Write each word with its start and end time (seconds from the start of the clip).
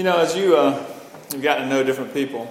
You 0.00 0.04
know, 0.04 0.16
as 0.16 0.34
you 0.34 0.56
uh, 0.56 0.82
you've 1.30 1.42
gotten 1.42 1.68
to 1.68 1.74
know 1.74 1.84
different 1.84 2.14
people, 2.14 2.50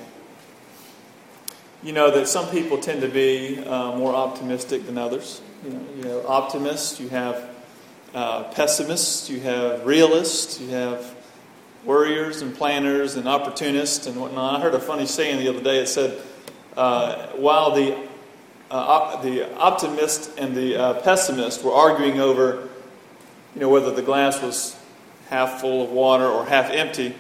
you 1.82 1.94
know 1.94 2.12
that 2.12 2.28
some 2.28 2.48
people 2.52 2.78
tend 2.78 3.02
to 3.02 3.08
be 3.08 3.58
uh, 3.58 3.96
more 3.96 4.14
optimistic 4.14 4.86
than 4.86 5.00
others. 5.00 5.42
You 5.64 5.72
know, 5.72 5.86
you 5.98 6.04
know 6.04 6.28
optimists, 6.28 7.00
you 7.00 7.10
have 7.10 7.50
uh, 8.14 8.44
pessimists, 8.52 9.32
you 9.32 9.40
have 9.40 9.84
realists, 9.84 10.62
you 10.62 10.70
have 10.70 11.16
worriers 11.86 12.44
and 12.44 12.56
planners 12.56 13.16
and 13.16 13.28
opportunists 13.28 14.06
and 14.06 14.22
whatnot. 14.22 14.60
I 14.60 14.62
heard 14.62 14.76
a 14.76 14.80
funny 14.80 15.08
saying 15.08 15.40
the 15.40 15.48
other 15.48 15.64
day. 15.64 15.80
It 15.80 15.88
said, 15.88 16.22
uh, 16.78 17.30
while 17.30 17.72
the 17.72 17.96
uh, 17.96 18.76
op- 18.76 19.24
the 19.24 19.52
optimist 19.58 20.38
and 20.38 20.56
the 20.56 20.80
uh, 20.80 21.02
pessimist 21.02 21.64
were 21.64 21.74
arguing 21.74 22.20
over, 22.20 22.70
you 23.56 23.62
know, 23.62 23.70
whether 23.70 23.90
the 23.90 24.04
glass 24.04 24.40
was 24.40 24.79
half 25.30 25.62
full 25.62 25.84
of 25.84 25.92
water 25.92 26.26
or 26.26 26.46
half 26.46 26.72
empty, 26.72 27.16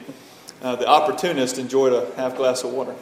uh, 0.61 0.75
the 0.75 0.87
opportunist 0.87 1.57
enjoyed 1.57 1.93
a 1.93 2.13
half 2.15 2.35
glass 2.35 2.63
of 2.63 2.71
water. 2.71 2.95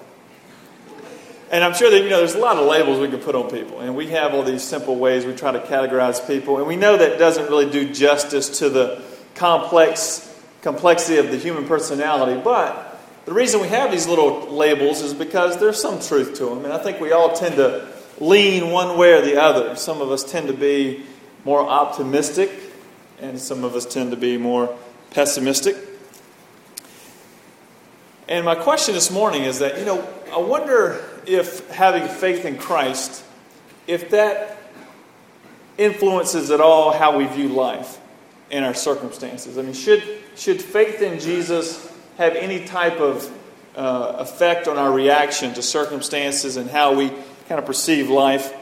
And 1.50 1.64
I'm 1.64 1.74
sure 1.74 1.90
that, 1.90 2.04
you 2.04 2.10
know, 2.10 2.18
there's 2.18 2.36
a 2.36 2.40
lot 2.40 2.58
of 2.58 2.68
labels 2.68 3.00
we 3.00 3.08
can 3.08 3.20
put 3.20 3.34
on 3.34 3.50
people. 3.50 3.80
And 3.80 3.96
we 3.96 4.08
have 4.08 4.34
all 4.34 4.44
these 4.44 4.64
simple 4.64 4.98
ways 4.98 5.26
we 5.26 5.34
try 5.34 5.54
to 5.54 5.62
categorize 5.62 6.26
people. 6.28 6.58
And 6.58 6.68
we 6.68 6.76
know 6.76 6.98
that 6.98 7.18
doesn't 7.18 7.46
really 7.46 7.70
do 7.70 7.94
justice 7.94 8.60
to 8.60 8.70
the 8.70 9.02
complex 9.36 10.24
complexity 10.62 11.18
of 11.20 11.32
the 11.32 11.38
human 11.38 11.66
personality. 11.66 12.42
But 12.44 13.00
the 13.26 13.34
reason 13.34 13.62
we 13.62 13.70
have 13.70 13.92
these 13.92 14.08
little 14.08 14.52
labels 14.52 15.02
is 15.02 15.14
because 15.14 15.58
there's 15.60 15.82
some 15.82 16.02
truth 16.02 16.36
to 16.40 16.46
them. 16.46 16.66
And 16.66 16.74
I 16.74 16.78
think 16.78 17.00
we 17.00 17.14
all 17.14 17.34
tend 17.34 17.56
to 17.56 17.88
lean 18.20 18.72
one 18.72 18.98
way 18.98 19.14
or 19.14 19.22
the 19.22 19.42
other. 19.42 19.76
Some 19.78 20.02
of 20.02 20.12
us 20.12 20.30
tend 20.30 20.48
to 20.48 20.54
be 20.54 21.04
more 21.46 21.62
optimistic, 21.62 22.52
and 23.22 23.40
some 23.40 23.64
of 23.64 23.76
us 23.76 23.86
tend 23.86 24.12
to 24.12 24.18
be 24.18 24.38
more 24.38 24.78
pessimistic. 25.12 25.76
And 28.28 28.44
my 28.44 28.56
question 28.56 28.94
this 28.94 29.10
morning 29.10 29.44
is 29.44 29.60
that, 29.60 29.80
you 29.80 29.86
know, 29.86 30.08
I 30.34 30.38
wonder 30.40 31.04
if 31.26 31.70
having 31.70 32.08
faith 32.08 32.46
in 32.46 32.58
Christ, 32.58 33.24
if 33.88 34.10
that 34.10 34.58
influences 35.78 36.52
at 36.52 36.60
all 36.60 36.92
how 36.92 37.18
we 37.18 37.26
view 37.26 37.48
life 37.50 38.00
in 38.50 38.64
our 38.64 38.74
circumstances. 38.74 39.58
I 39.58 39.62
mean, 39.62 39.74
should, 39.74 40.04
should 40.36 40.62
faith 40.62 41.02
in 41.02 41.20
Jesus 41.20 41.92
have 42.18 42.36
any 42.36 42.66
type 42.66 43.00
of 43.00 43.32
uh, 43.76 44.16
effect 44.20 44.68
on 44.68 44.78
our 44.78 44.92
reaction 44.92 45.54
to 45.54 45.62
circumstances 45.62 46.58
and 46.58 46.70
how 46.70 46.96
we 46.96 47.10
kind 47.48 47.60
of 47.60 47.66
perceive 47.66 48.10
life? 48.10 48.54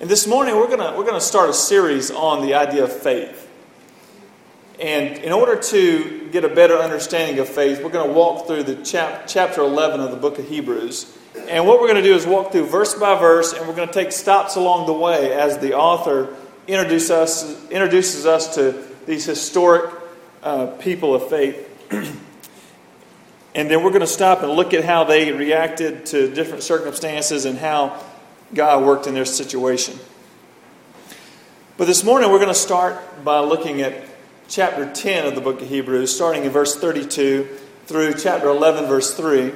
And 0.00 0.08
this 0.08 0.26
morning, 0.26 0.56
we're 0.56 0.66
going 0.66 0.78
we're 0.96 1.04
going 1.04 1.12
to 1.12 1.20
start 1.20 1.50
a 1.50 1.54
series 1.54 2.10
on 2.10 2.40
the 2.40 2.54
idea 2.54 2.84
of 2.84 2.92
faith. 2.92 3.49
And 4.80 5.18
in 5.18 5.32
order 5.32 5.56
to 5.56 6.28
get 6.32 6.44
a 6.44 6.48
better 6.48 6.76
understanding 6.76 7.38
of 7.38 7.48
faith, 7.48 7.84
we're 7.84 7.90
going 7.90 8.08
to 8.08 8.14
walk 8.14 8.46
through 8.46 8.62
the 8.62 8.76
chap- 8.76 9.24
chapter 9.26 9.60
11 9.60 10.00
of 10.00 10.10
the 10.10 10.16
book 10.16 10.38
of 10.38 10.48
Hebrews. 10.48 11.18
And 11.48 11.66
what 11.66 11.80
we're 11.80 11.88
going 11.88 12.02
to 12.02 12.08
do 12.08 12.14
is 12.14 12.26
walk 12.26 12.50
through 12.50 12.64
verse 12.64 12.94
by 12.94 13.18
verse, 13.18 13.52
and 13.52 13.68
we're 13.68 13.76
going 13.76 13.88
to 13.88 13.94
take 13.94 14.10
stops 14.10 14.56
along 14.56 14.86
the 14.86 14.94
way 14.94 15.32
as 15.32 15.58
the 15.58 15.74
author 15.74 16.34
introduce 16.66 17.10
us, 17.10 17.68
introduces 17.68 18.24
us 18.24 18.54
to 18.54 18.82
these 19.04 19.26
historic 19.26 19.92
uh, 20.42 20.68
people 20.78 21.14
of 21.14 21.28
faith. 21.28 21.66
and 23.54 23.70
then 23.70 23.82
we're 23.84 23.90
going 23.90 24.00
to 24.00 24.06
stop 24.06 24.42
and 24.42 24.52
look 24.52 24.72
at 24.72 24.84
how 24.84 25.04
they 25.04 25.30
reacted 25.30 26.06
to 26.06 26.32
different 26.32 26.62
circumstances 26.62 27.44
and 27.44 27.58
how 27.58 28.02
God 28.54 28.84
worked 28.84 29.06
in 29.06 29.12
their 29.12 29.26
situation. 29.26 29.98
But 31.76 31.86
this 31.86 32.02
morning 32.02 32.30
we're 32.30 32.38
going 32.38 32.48
to 32.48 32.54
start 32.54 33.24
by 33.24 33.40
looking 33.40 33.82
at 33.82 34.09
chapter 34.50 34.92
10 34.92 35.26
of 35.26 35.36
the 35.36 35.40
book 35.40 35.62
of 35.62 35.68
Hebrews, 35.68 36.12
starting 36.12 36.42
in 36.42 36.50
verse 36.50 36.74
32 36.74 37.48
through 37.86 38.14
chapter 38.14 38.48
11, 38.48 38.86
verse 38.86 39.14
3. 39.14 39.52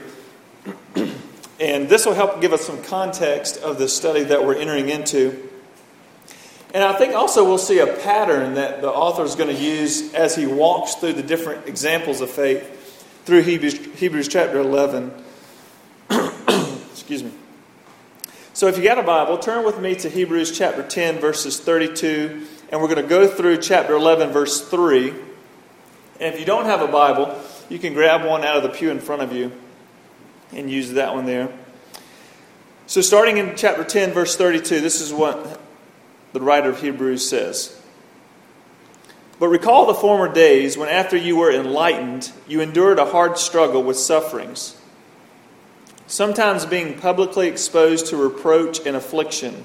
and 1.61 1.89
this 1.89 2.07
will 2.07 2.15
help 2.15 2.41
give 2.41 2.53
us 2.53 2.65
some 2.65 2.81
context 2.85 3.57
of 3.57 3.79
the 3.79 3.89
study 3.89 4.23
that 4.23 4.47
we're 4.47 4.55
entering 4.55 4.89
into. 4.89 5.51
And 6.73 6.85
I 6.85 6.97
think 6.97 7.13
also 7.13 7.45
we'll 7.45 7.59
see 7.59 7.81
a 7.81 7.89
pattern 7.89 8.55
that 8.55 8.83
the 8.83 8.89
author 8.89 9.25
is 9.25 9.35
going 9.35 9.55
to 9.55 9.61
use 9.61 10.15
as 10.15 10.37
he 10.37 10.47
walks 10.47 10.95
through 10.95 11.15
the 11.15 11.25
different 11.25 11.67
examples 11.67 12.21
of 12.21 12.31
faith 12.31 13.25
through 13.25 13.43
Hebrews, 13.43 13.75
Hebrews 13.97 14.29
chapter 14.29 14.61
11. 14.61 15.13
Excuse 16.93 17.25
me. 17.25 17.33
So 18.53 18.69
if 18.69 18.79
you 18.79 18.85
got 18.85 18.99
a 18.99 19.03
Bible, 19.03 19.39
turn 19.39 19.65
with 19.65 19.81
me 19.81 19.97
to 19.97 20.09
Hebrews 20.09 20.57
chapter 20.57 20.85
10, 20.85 21.19
verses 21.19 21.59
32, 21.59 22.47
and 22.71 22.81
we're 22.81 22.89
going 22.89 23.03
to 23.03 23.09
go 23.09 23.27
through 23.27 23.59
chapter 23.59 23.95
11, 23.95 24.31
verse 24.31 24.69
3. 24.69 25.11
And 25.11 26.35
if 26.35 26.39
you 26.39 26.47
don't 26.47 26.65
have 26.65 26.81
a 26.81 26.89
Bible, 26.89 27.39
you 27.69 27.79
can 27.79 27.95
grab 27.95 28.27
one 28.27 28.45
out 28.45 28.57
of 28.57 28.63
the 28.63 28.69
pew 28.69 28.91
in 28.91 29.01
front 29.01 29.23
of 29.23 29.33
you 29.33 29.53
and 30.53 30.71
use 30.71 30.93
that 30.93 31.15
one 31.15 31.27
there. 31.27 31.53
So, 32.87 33.01
starting 33.01 33.39
in 33.39 33.57
chapter 33.57 33.83
10, 33.83 34.13
verse 34.13 34.37
32, 34.37 34.81
this 34.81 35.01
is 35.01 35.13
what 35.13 35.61
the 36.33 36.41
writer 36.41 36.69
of 36.69 36.81
Hebrews 36.81 37.29
says. 37.29 37.81
But 39.39 39.49
recall 39.49 39.87
the 39.87 39.95
former 39.95 40.33
days 40.33 40.77
when, 40.77 40.89
after 40.89 41.17
you 41.17 41.37
were 41.37 41.51
enlightened, 41.51 42.31
you 42.47 42.61
endured 42.61 42.99
a 42.99 43.07
hard 43.07 43.39
struggle 43.39 43.83
with 43.83 43.97
sufferings, 43.97 44.77
sometimes 46.07 46.67
being 46.67 46.99
publicly 46.99 47.49
exposed 47.49 48.07
to 48.07 48.17
reproach 48.17 48.85
and 48.87 48.97
affliction, 48.97 49.65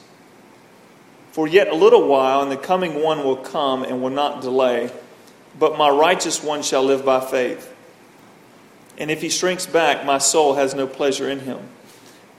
For 1.31 1.47
yet 1.47 1.69
a 1.69 1.75
little 1.75 2.07
while, 2.07 2.41
and 2.41 2.51
the 2.51 2.57
coming 2.57 3.01
one 3.01 3.23
will 3.23 3.37
come 3.37 3.83
and 3.83 4.01
will 4.01 4.09
not 4.09 4.41
delay, 4.41 4.91
but 5.57 5.77
my 5.77 5.89
righteous 5.89 6.43
one 6.43 6.61
shall 6.61 6.83
live 6.83 7.05
by 7.05 7.21
faith. 7.21 7.73
And 8.97 9.09
if 9.09 9.21
he 9.21 9.29
shrinks 9.29 9.65
back, 9.65 10.05
my 10.05 10.17
soul 10.17 10.55
has 10.55 10.75
no 10.75 10.87
pleasure 10.87 11.29
in 11.29 11.39
him. 11.39 11.59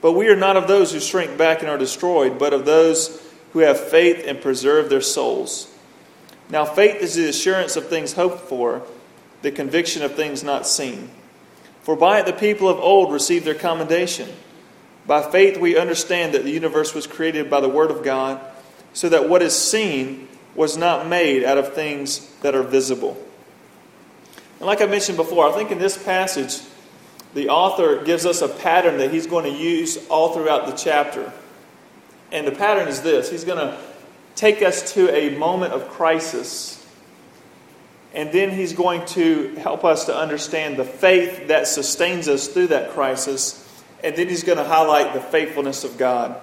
But 0.01 0.13
we 0.13 0.27
are 0.27 0.35
not 0.35 0.57
of 0.57 0.67
those 0.67 0.91
who 0.91 0.99
shrink 0.99 1.37
back 1.37 1.61
and 1.61 1.69
are 1.69 1.77
destroyed, 1.77 2.37
but 2.37 2.53
of 2.53 2.65
those 2.65 3.21
who 3.53 3.59
have 3.59 3.79
faith 3.79 4.23
and 4.27 4.41
preserve 4.41 4.89
their 4.89 5.01
souls. 5.01 5.69
Now, 6.49 6.65
faith 6.65 7.01
is 7.01 7.15
the 7.15 7.29
assurance 7.29 7.75
of 7.75 7.87
things 7.87 8.13
hoped 8.13 8.41
for, 8.41 8.83
the 9.41 9.51
conviction 9.51 10.03
of 10.03 10.15
things 10.15 10.43
not 10.43 10.67
seen. 10.67 11.09
For 11.81 11.95
by 11.95 12.19
it 12.19 12.25
the 12.25 12.33
people 12.33 12.69
of 12.69 12.79
old 12.79 13.11
received 13.11 13.45
their 13.45 13.55
commendation. 13.55 14.29
By 15.05 15.29
faith 15.29 15.57
we 15.57 15.77
understand 15.77 16.33
that 16.33 16.43
the 16.43 16.51
universe 16.51 16.93
was 16.93 17.07
created 17.07 17.49
by 17.49 17.59
the 17.59 17.69
Word 17.69 17.91
of 17.91 18.03
God, 18.03 18.39
so 18.93 19.09
that 19.09 19.27
what 19.27 19.41
is 19.41 19.55
seen 19.55 20.27
was 20.55 20.77
not 20.77 21.07
made 21.07 21.43
out 21.43 21.57
of 21.57 21.73
things 21.73 22.27
that 22.41 22.55
are 22.55 22.63
visible. 22.63 23.17
And 24.59 24.67
like 24.67 24.81
I 24.81 24.85
mentioned 24.85 25.17
before, 25.17 25.47
I 25.49 25.51
think 25.51 25.71
in 25.71 25.79
this 25.79 26.01
passage, 26.01 26.61
the 27.33 27.49
author 27.49 28.03
gives 28.03 28.25
us 28.25 28.41
a 28.41 28.47
pattern 28.47 28.99
that 28.99 29.11
he's 29.11 29.27
going 29.27 29.51
to 29.51 29.59
use 29.59 29.97
all 30.07 30.33
throughout 30.33 30.67
the 30.67 30.73
chapter. 30.73 31.33
And 32.31 32.47
the 32.47 32.51
pattern 32.51 32.87
is 32.87 33.01
this 33.01 33.29
He's 33.29 33.43
going 33.43 33.59
to 33.59 33.77
take 34.35 34.61
us 34.61 34.93
to 34.93 35.13
a 35.13 35.37
moment 35.37 35.73
of 35.73 35.89
crisis. 35.89 36.79
And 38.13 38.31
then 38.31 38.51
he's 38.51 38.73
going 38.73 39.05
to 39.07 39.55
help 39.55 39.83
us 39.83 40.05
to 40.05 40.15
understand 40.15 40.77
the 40.77 40.85
faith 40.85 41.47
that 41.47 41.67
sustains 41.67 42.27
us 42.27 42.47
through 42.47 42.67
that 42.67 42.91
crisis. 42.91 43.59
And 44.03 44.15
then 44.15 44.29
he's 44.29 44.43
going 44.43 44.59
to 44.59 44.63
highlight 44.63 45.13
the 45.13 45.21
faithfulness 45.21 45.83
of 45.83 45.97
God. 45.97 46.39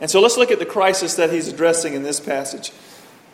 And 0.00 0.10
so 0.10 0.20
let's 0.20 0.36
look 0.36 0.50
at 0.50 0.58
the 0.58 0.66
crisis 0.66 1.14
that 1.16 1.32
he's 1.32 1.48
addressing 1.48 1.94
in 1.94 2.02
this 2.02 2.20
passage. 2.20 2.72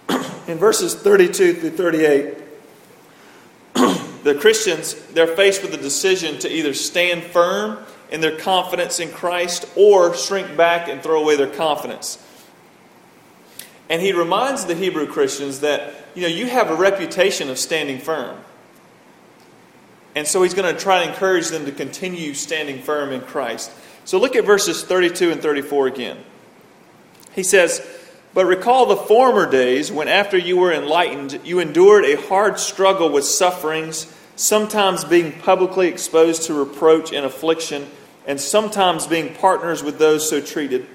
in 0.46 0.58
verses 0.58 0.94
32 0.94 1.55
through 1.55 1.70
38, 1.70 2.38
the 4.25 4.34
Christians, 4.34 4.94
they're 5.12 5.26
faced 5.26 5.62
with 5.62 5.75
a 5.75 5.78
decision 5.78 6.38
to 6.40 6.50
either 6.50 6.75
stand 6.75 7.22
firm 7.22 7.78
in 8.11 8.20
their 8.20 8.38
confidence 8.38 9.00
in 9.00 9.11
Christ 9.11 9.66
or 9.76 10.14
shrink 10.14 10.56
back 10.56 10.88
and 10.88 11.02
throw 11.02 11.20
away 11.20 11.37
their 11.37 11.50
confidence. 11.50 12.19
And 13.90 14.00
he 14.00 14.12
reminds 14.12 14.64
the 14.64 14.75
Hebrew 14.75 15.06
Christians 15.06 15.61
that, 15.61 15.94
you 16.14 16.22
know, 16.22 16.28
you 16.28 16.46
have 16.46 16.70
a 16.70 16.75
reputation 16.75 17.50
of 17.50 17.58
standing 17.58 17.99
firm. 17.99 18.38
And 20.14 20.26
so 20.26 20.43
he's 20.43 20.55
going 20.55 20.72
to 20.72 20.81
try 20.81 21.05
to 21.05 21.11
encourage 21.11 21.49
them 21.49 21.64
to 21.66 21.72
continue 21.72 22.34
standing 22.34 22.81
firm 22.81 23.12
in 23.12 23.20
Christ. 23.20 23.70
So 24.05 24.19
look 24.19 24.37
at 24.37 24.44
verses 24.44 24.84
32 24.84 25.32
and 25.32 25.43
34 25.43 25.88
again. 25.88 26.19
He 27.34 27.42
says, 27.42 27.86
But 28.32 28.46
recall 28.46 28.86
the 28.86 28.96
former 28.96 29.50
days 29.50 29.90
when, 29.90 30.08
after 30.08 30.38
you 30.38 30.56
were 30.56 30.72
enlightened, 30.72 31.40
you 31.44 31.58
endured 31.58 32.04
a 32.04 32.20
hard 32.20 32.58
struggle 32.58 33.10
with 33.10 33.25
sufferings, 33.25 34.12
sometimes 34.36 35.04
being 35.04 35.32
publicly 35.40 35.88
exposed 35.88 36.44
to 36.44 36.54
reproach 36.54 37.12
and 37.12 37.26
affliction, 37.26 37.88
and 38.26 38.40
sometimes 38.40 39.06
being 39.06 39.34
partners 39.34 39.82
with 39.82 39.98
those 39.98 40.28
so 40.28 40.40
treated. 40.40 40.86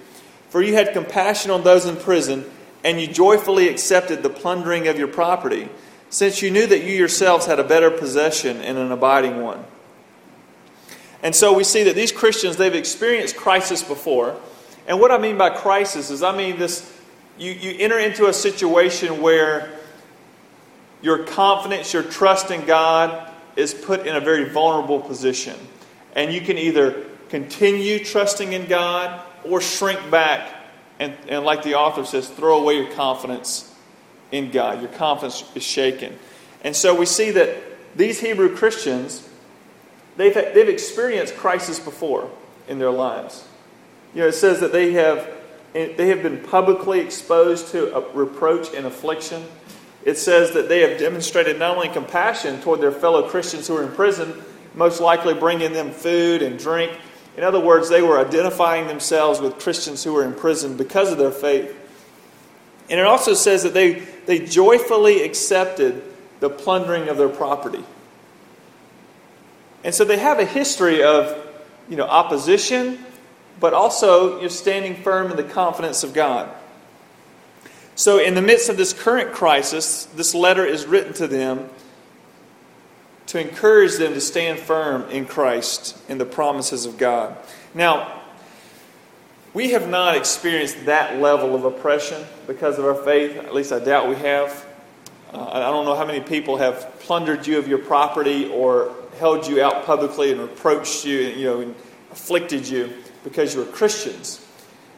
For 0.50 0.62
you 0.62 0.74
had 0.74 0.94
compassion 0.94 1.52
on 1.52 1.64
those 1.64 1.86
in 1.86 1.96
prison, 1.96 2.50
and 2.84 3.00
you 3.00 3.08
joyfully 3.08 3.68
accepted 3.68 4.24
the 4.24 4.30
plundering 4.30 4.88
of 4.88 4.98
your 4.98 5.08
property, 5.08 5.70
since 6.10 6.42
you 6.42 6.50
knew 6.50 6.66
that 6.66 6.84
you 6.84 6.94
yourselves 6.94 7.46
had 7.46 7.60
a 7.60 7.64
better 7.64 7.92
possession 7.92 8.58
and 8.62 8.78
an 8.78 8.92
abiding 8.92 9.42
one. 9.44 9.64
And 11.22 11.36
so 11.36 11.54
we 11.54 11.64
see 11.64 11.84
that 11.84 11.96
these 11.96 12.12
Christians, 12.12 12.58
they've 12.58 12.74
experienced 12.74 13.36
crisis 13.36 13.84
before. 13.84 14.40
And 14.90 15.00
what 15.00 15.12
I 15.12 15.20
mean 15.20 15.38
by 15.38 15.52
crisis 15.52 16.10
is 16.10 16.24
I 16.24 16.36
mean 16.36 16.58
this 16.58 16.92
you, 17.38 17.52
you 17.52 17.78
enter 17.80 17.98
into 17.98 18.28
a 18.28 18.34
situation 18.34 19.22
where 19.22 19.70
your 21.02 21.24
confidence, 21.24 21.94
your 21.94 22.04
trust 22.04 22.52
in 22.52 22.66
God 22.66 23.32
is 23.56 23.74
put 23.74 24.06
in 24.06 24.16
a 24.16 24.20
very 24.20 24.50
vulnerable 24.50 25.00
position. 25.00 25.56
And 26.16 26.34
you 26.34 26.42
can 26.42 26.58
either 26.58 27.06
continue 27.30 28.04
trusting 28.04 28.52
in 28.52 28.66
God 28.66 29.22
or 29.46 29.62
shrink 29.62 30.12
back 30.12 30.56
and, 31.00 31.16
and 31.30 31.46
like 31.46 31.64
the 31.64 31.76
author 31.76 32.04
says, 32.04 32.28
throw 32.28 32.60
away 32.62 32.76
your 32.76 32.92
confidence 32.92 33.74
in 34.32 34.52
God. 34.52 34.82
Your 34.82 34.92
confidence 34.92 35.44
is 35.56 35.64
shaken. 35.64 36.18
And 36.64 36.76
so 36.76 36.94
we 36.94 37.06
see 37.06 37.32
that 37.32 37.56
these 37.96 38.20
Hebrew 38.20 38.56
Christians, 38.56 39.28
they've, 40.18 40.34
they've 40.34 40.68
experienced 40.68 41.38
crisis 41.38 41.80
before 41.80 42.30
in 42.68 42.80
their 42.80 42.92
lives. 42.92 43.46
You 44.14 44.22
know, 44.22 44.28
it 44.28 44.34
says 44.34 44.60
that 44.62 44.72
they 44.72 44.94
have, 44.94 45.30
they 45.74 46.08
have 46.08 46.24
been 46.24 46.44
publicly 46.44 47.00
exposed 47.00 47.70
to 47.70 48.06
reproach 48.14 48.74
and 48.74 48.86
affliction. 48.86 49.44
It 50.04 50.18
says 50.18 50.52
that 50.54 50.70
they 50.70 50.82
have 50.82 51.00
demonstrated 51.00 51.60
not 51.60 51.76
only 51.76 51.90
compassion 51.90 52.62
toward 52.62 52.82
their 52.82 52.92
fellow 52.92 53.30
Christians 53.30 53.68
who 53.68 53.78
are 53.78 53.84
in 53.84 53.92
prison, 53.92 54.42
most 54.74 55.00
likely 55.02 55.34
bringing 55.34 55.74
them 55.74 55.92
food 55.92 56.42
and 56.42 56.58
drink, 56.58 56.98
in 57.40 57.46
other 57.46 57.62
words, 57.62 57.88
they 57.88 58.02
were 58.02 58.20
identifying 58.20 58.88
themselves 58.88 59.40
with 59.40 59.60
Christians 59.60 60.04
who 60.04 60.12
were 60.12 60.26
in 60.26 60.34
prison 60.34 60.76
because 60.76 61.10
of 61.10 61.18
their 61.18 61.32
faith. 61.32 61.74
And 62.90 63.00
it 63.00 63.06
also 63.06 63.34
says 63.34 63.64
that 63.64 63.74
they, 63.74 63.94
they 64.26 64.40
joyfully 64.40 65.24
accepted 65.24 66.04
the 66.42 66.50
plundering 66.50 67.08
of 67.08 67.16
their 67.16 67.30
property. 67.30 67.84
And 69.86 69.96
so 69.96 70.04
they 70.04 70.18
have 70.18 70.40
a 70.40 70.46
history 70.46 71.02
of 71.02 71.34
you 71.88 71.96
know, 71.96 72.04
opposition, 72.08 73.00
but 73.60 73.74
also 73.74 74.40
you're 74.40 74.50
standing 74.50 74.96
firm 74.96 75.32
in 75.32 75.38
the 75.38 75.44
confidence 75.44 76.04
of 76.04 76.14
God. 76.14 76.50
So, 77.96 78.18
in 78.18 78.34
the 78.34 78.42
midst 78.42 78.70
of 78.70 78.78
this 78.78 78.94
current 78.94 79.34
crisis, 79.34 80.06
this 80.06 80.34
letter 80.34 80.66
is 80.66 80.86
written 80.86 81.14
to 81.16 81.28
them 81.28 81.70
to 83.28 83.40
encourage 83.40 83.98
them 83.98 84.14
to 84.14 84.22
stand 84.22 84.58
firm 84.58 85.10
in 85.12 85.26
Christ 85.26 85.98
in 86.08 86.18
the 86.18 86.26
promises 86.26 86.86
of 86.86 86.98
God. 86.98 87.36
Now, 87.74 88.22
we 89.54 89.72
have 89.72 89.90
not 89.90 90.16
experienced 90.16 90.86
that 90.86 91.20
level 91.20 91.56
of 91.56 91.66
oppression 91.66 92.24
because 92.48 92.80
of 92.80 92.86
our 92.86 92.96
faith. 92.96 93.36
At 93.36 93.54
least 93.54 93.72
I 93.72 93.80
doubt 93.80 94.08
we 94.08 94.16
have. 94.16 94.66
Uh, 95.34 95.48
I 95.48 95.60
don't 95.60 95.86
know 95.86 95.96
how 95.96 96.06
many 96.06 96.22
people 96.22 96.58
have 96.58 97.00
plundered 97.02 97.46
you 97.46 97.60
of 97.60 97.68
your 97.68 97.80
property 97.80 98.50
or 98.50 98.96
held 99.20 99.46
you 99.46 99.62
out 99.62 99.86
publicly 99.86 100.32
and 100.32 100.40
reproached 100.40 101.04
you, 101.04 101.20
you 101.20 101.46
know, 101.46 101.62
and 101.62 101.76
afflicted 102.12 102.68
you 102.68 102.94
because 103.24 103.54
you're 103.54 103.66
Christians. 103.66 104.46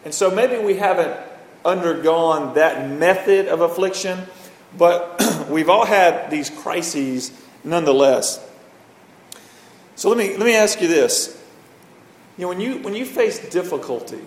And 0.06 0.14
so 0.14 0.32
maybe 0.32 0.58
we 0.64 0.76
haven't 0.76 1.18
undergone 1.64 2.56
that 2.56 2.90
method 2.90 3.48
of 3.48 3.62
affliction, 3.62 4.20
but 4.78 5.22
we've 5.50 5.70
all 5.70 5.86
had 5.86 6.32
these 6.32 6.50
crises 6.50 7.32
nonetheless. 7.64 8.46
So 9.96 10.10
let 10.10 10.18
me, 10.18 10.36
let 10.38 10.46
me 10.46 10.56
ask 10.56 10.82
you 10.82 10.88
this. 10.88 11.38
You 12.38 12.44
know, 12.44 12.50
when 12.50 12.60
you, 12.60 12.78
when 12.80 12.96
you 12.96 13.06
face 13.06 13.38
difficulty, 13.50 14.22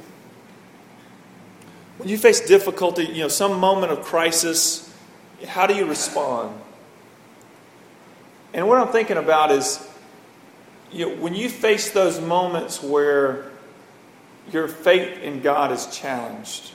when 1.99 2.09
you 2.09 2.19
face 2.19 2.41
difficulty, 2.47 3.05
you 3.05 3.23
know, 3.23 3.29
some 3.29 3.59
moment 3.59 3.93
of 3.93 4.03
crisis, 4.03 4.93
how 5.47 5.67
do 5.67 5.75
you 5.75 5.87
respond? 5.87 6.57
And 8.53 8.69
what 8.69 8.79
I'm 8.79 8.89
thinking 8.93 9.17
about 9.17 9.51
is, 9.51 9.85
you 10.93 11.09
know, 11.09 11.17
when 11.17 11.35
you 11.35 11.49
face 11.49 11.91
those 11.91 12.21
moments 12.21 12.81
where 12.83 13.51
your 14.53 14.69
faith 14.69 15.21
in 15.23 15.41
God 15.41 15.73
is 15.73 15.87
challenged, 15.87 16.75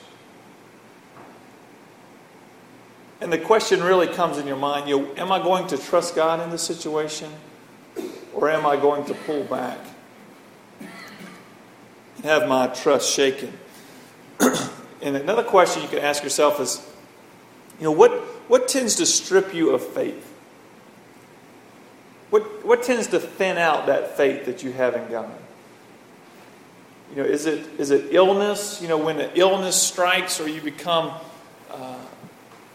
And 3.20 3.30
the 3.30 3.38
question 3.38 3.82
really 3.82 4.06
comes 4.06 4.38
in 4.38 4.46
your 4.46 4.56
mind 4.56 4.88
you 4.88 5.00
know, 5.00 5.14
am 5.16 5.30
I 5.30 5.42
going 5.42 5.66
to 5.68 5.78
trust 5.78 6.14
God 6.16 6.40
in 6.40 6.50
this 6.50 6.62
situation? 6.62 7.30
Or 8.32 8.48
am 8.48 8.64
I 8.64 8.76
going 8.76 9.04
to 9.06 9.14
pull 9.14 9.44
back 9.44 9.78
and 10.78 12.24
have 12.24 12.48
my 12.48 12.68
trust 12.68 13.12
shaken? 13.12 13.52
and 14.40 15.16
another 15.16 15.42
question 15.42 15.82
you 15.82 15.88
can 15.88 15.98
ask 15.98 16.22
yourself 16.22 16.60
is 16.60 16.86
you 17.78 17.84
know, 17.84 17.92
what, 17.92 18.12
what 18.48 18.68
tends 18.68 18.94
to 18.96 19.06
strip 19.06 19.52
you 19.54 19.70
of 19.70 19.86
faith? 19.86 20.26
What, 22.30 22.64
what 22.64 22.82
tends 22.82 23.08
to 23.08 23.20
thin 23.20 23.58
out 23.58 23.86
that 23.86 24.16
faith 24.16 24.46
that 24.46 24.62
you 24.62 24.72
have 24.72 24.94
in 24.94 25.10
God? 25.10 25.39
You 27.10 27.16
know, 27.16 27.28
is 27.28 27.46
it, 27.46 27.66
is 27.78 27.90
it 27.90 28.14
illness? 28.14 28.80
You 28.80 28.88
know, 28.88 28.98
when 28.98 29.20
an 29.20 29.30
illness 29.34 29.80
strikes 29.80 30.40
or 30.40 30.48
you 30.48 30.60
become 30.60 31.12
uh, 31.70 31.96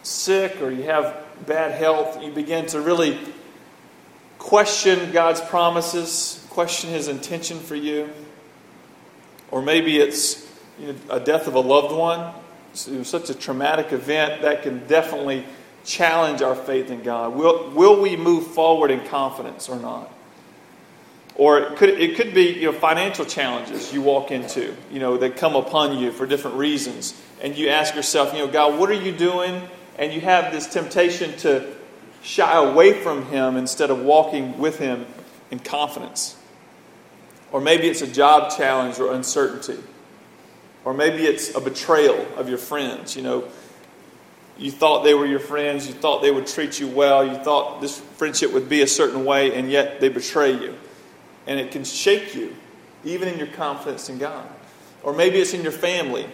sick 0.03 0.61
or 0.61 0.71
you 0.71 0.83
have 0.83 1.15
bad 1.45 1.71
health, 1.71 2.21
you 2.21 2.31
begin 2.31 2.65
to 2.67 2.81
really 2.81 3.17
question 4.37 5.11
God's 5.11 5.39
promises, 5.41 6.45
question 6.49 6.89
His 6.89 7.07
intention 7.07 7.59
for 7.59 7.75
you. 7.75 8.09
Or 9.51 9.61
maybe 9.61 9.99
it's 9.99 10.45
you 10.79 10.87
know, 10.87 10.95
a 11.09 11.19
death 11.19 11.47
of 11.47 11.55
a 11.55 11.59
loved 11.59 11.95
one. 11.95 12.33
So 12.73 13.03
such 13.03 13.29
a 13.29 13.33
traumatic 13.33 13.93
event 13.93 14.41
that 14.41 14.63
can 14.63 14.85
definitely 14.85 15.45
challenge 15.85 16.41
our 16.41 16.55
faith 16.55 16.91
in 16.91 17.03
God. 17.03 17.33
Will, 17.35 17.69
will 17.71 18.01
we 18.01 18.17
move 18.17 18.47
forward 18.47 18.91
in 18.91 19.05
confidence 19.07 19.69
or 19.69 19.79
not? 19.79 20.11
Or 21.35 21.59
it 21.59 21.75
could, 21.75 21.89
it 21.89 22.15
could 22.15 22.33
be 22.33 22.53
you 22.53 22.71
know, 22.71 22.71
financial 22.71 23.25
challenges 23.25 23.93
you 23.93 24.01
walk 24.01 24.31
into, 24.31 24.73
you 24.89 24.99
know, 24.99 25.17
that 25.17 25.35
come 25.35 25.55
upon 25.55 25.99
you 25.99 26.11
for 26.11 26.25
different 26.25 26.57
reasons. 26.57 27.19
And 27.41 27.57
you 27.57 27.69
ask 27.69 27.93
yourself, 27.93 28.33
you 28.33 28.39
know, 28.39 28.47
God, 28.47 28.79
what 28.79 28.89
are 28.89 28.93
you 28.93 29.11
doing 29.11 29.67
and 29.97 30.13
you 30.13 30.21
have 30.21 30.51
this 30.51 30.67
temptation 30.67 31.35
to 31.37 31.73
shy 32.21 32.57
away 32.57 32.93
from 32.93 33.25
Him 33.27 33.55
instead 33.55 33.89
of 33.89 34.01
walking 34.01 34.57
with 34.57 34.79
Him 34.79 35.05
in 35.51 35.59
confidence. 35.59 36.35
Or 37.51 37.61
maybe 37.61 37.87
it's 37.87 38.01
a 38.01 38.11
job 38.11 38.51
challenge 38.55 38.99
or 38.99 39.13
uncertainty. 39.13 39.81
Or 40.83 40.94
maybe 40.94 41.23
it's 41.23 41.56
a 41.56 41.61
betrayal 41.61 42.25
of 42.35 42.49
your 42.49 42.57
friends. 42.57 43.15
You 43.15 43.21
know, 43.21 43.47
you 44.57 44.71
thought 44.71 45.04
they 45.04 45.13
were 45.13 45.25
your 45.25 45.39
friends, 45.39 45.87
you 45.87 45.94
thought 45.94 46.21
they 46.21 46.31
would 46.31 46.47
treat 46.47 46.80
you 46.80 46.87
well, 46.87 47.25
you 47.25 47.35
thought 47.35 47.81
this 47.81 47.99
friendship 47.99 48.51
would 48.54 48.68
be 48.68 48.81
a 48.81 48.87
certain 48.87 49.25
way, 49.25 49.54
and 49.54 49.71
yet 49.71 50.01
they 50.01 50.09
betray 50.09 50.51
you. 50.51 50.75
And 51.47 51.59
it 51.59 51.71
can 51.71 51.83
shake 51.83 52.35
you, 52.35 52.56
even 53.04 53.28
in 53.28 53.37
your 53.37 53.47
confidence 53.47 54.09
in 54.09 54.18
God. 54.18 54.47
Or 55.04 55.14
maybe 55.14 55.37
it's 55.40 55.54
in 55.54 55.61
your 55.61 55.71
family. 55.71 56.25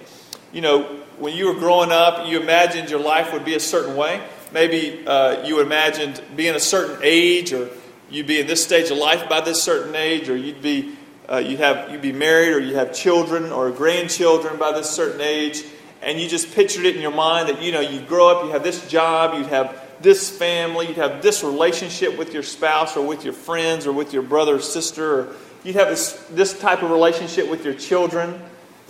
You 0.53 0.62
know, 0.62 0.84
when 1.18 1.36
you 1.36 1.48
were 1.48 1.60
growing 1.60 1.91
up, 1.91 2.27
you 2.27 2.39
imagined 2.39 2.89
your 2.89 3.00
life 3.00 3.34
would 3.34 3.46
be 3.46 3.56
a 3.56 3.60
certain 3.60 3.96
way. 3.96 4.22
Maybe 4.53 5.06
uh, 5.06 5.46
you 5.46 5.62
imagined 5.62 6.22
being 6.36 6.56
a 6.56 6.60
certain 6.60 7.00
age, 7.03 7.53
or 7.53 7.70
you'd 8.10 8.27
be 8.27 8.39
in 8.39 8.48
this 8.48 8.63
stage 8.63 8.91
of 8.91 8.98
life 8.98 9.30
by 9.30 9.41
this 9.41 9.62
certain 9.62 9.96
age, 9.96 10.30
or 10.30 10.36
you'd 10.36 10.62
be 10.62 10.96
uh, 11.30 11.38
you'd 11.38 11.60
have 11.60 11.89
you'd 11.91 12.01
be 12.01 12.12
married, 12.12 12.53
or 12.53 12.60
you 12.60 12.75
have 12.75 12.94
children 12.94 13.51
or 13.51 13.72
grandchildren 13.72 14.58
by 14.58 14.74
this 14.74 14.89
certain 14.89 15.22
age, 15.22 15.63
and 16.01 16.20
you 16.20 16.27
just 16.27 16.53
pictured 16.53 16.86
it 16.86 16.96
in 16.96 17.01
your 17.01 17.13
mind 17.13 17.48
that 17.48 17.62
you 17.62 17.72
know 17.72 17.80
you 17.80 18.01
grow 18.01 18.27
up, 18.30 18.46
you 18.46 18.51
have 18.51 18.63
this 18.63 18.86
job, 18.89 19.38
you'd 19.38 19.48
have 19.48 19.81
this 20.01 20.29
family, 20.29 20.88
you'd 20.88 20.98
have 20.98 21.22
this 21.22 21.43
relationship 21.43 22.17
with 22.17 22.34
your 22.34 22.43
spouse 22.43 22.98
or 22.98 23.05
with 23.05 23.24
your 23.24 23.34
friends 23.34 23.86
or 23.86 23.93
with 23.93 24.13
your 24.13 24.24
brother 24.24 24.55
or 24.55 24.60
sister, 24.60 25.20
or 25.20 25.36
you'd 25.63 25.75
have 25.75 25.89
this 25.89 26.13
this 26.31 26.58
type 26.60 26.84
of 26.84 26.91
relationship 26.91 27.50
with 27.50 27.63
your 27.65 27.74
children 27.74 28.41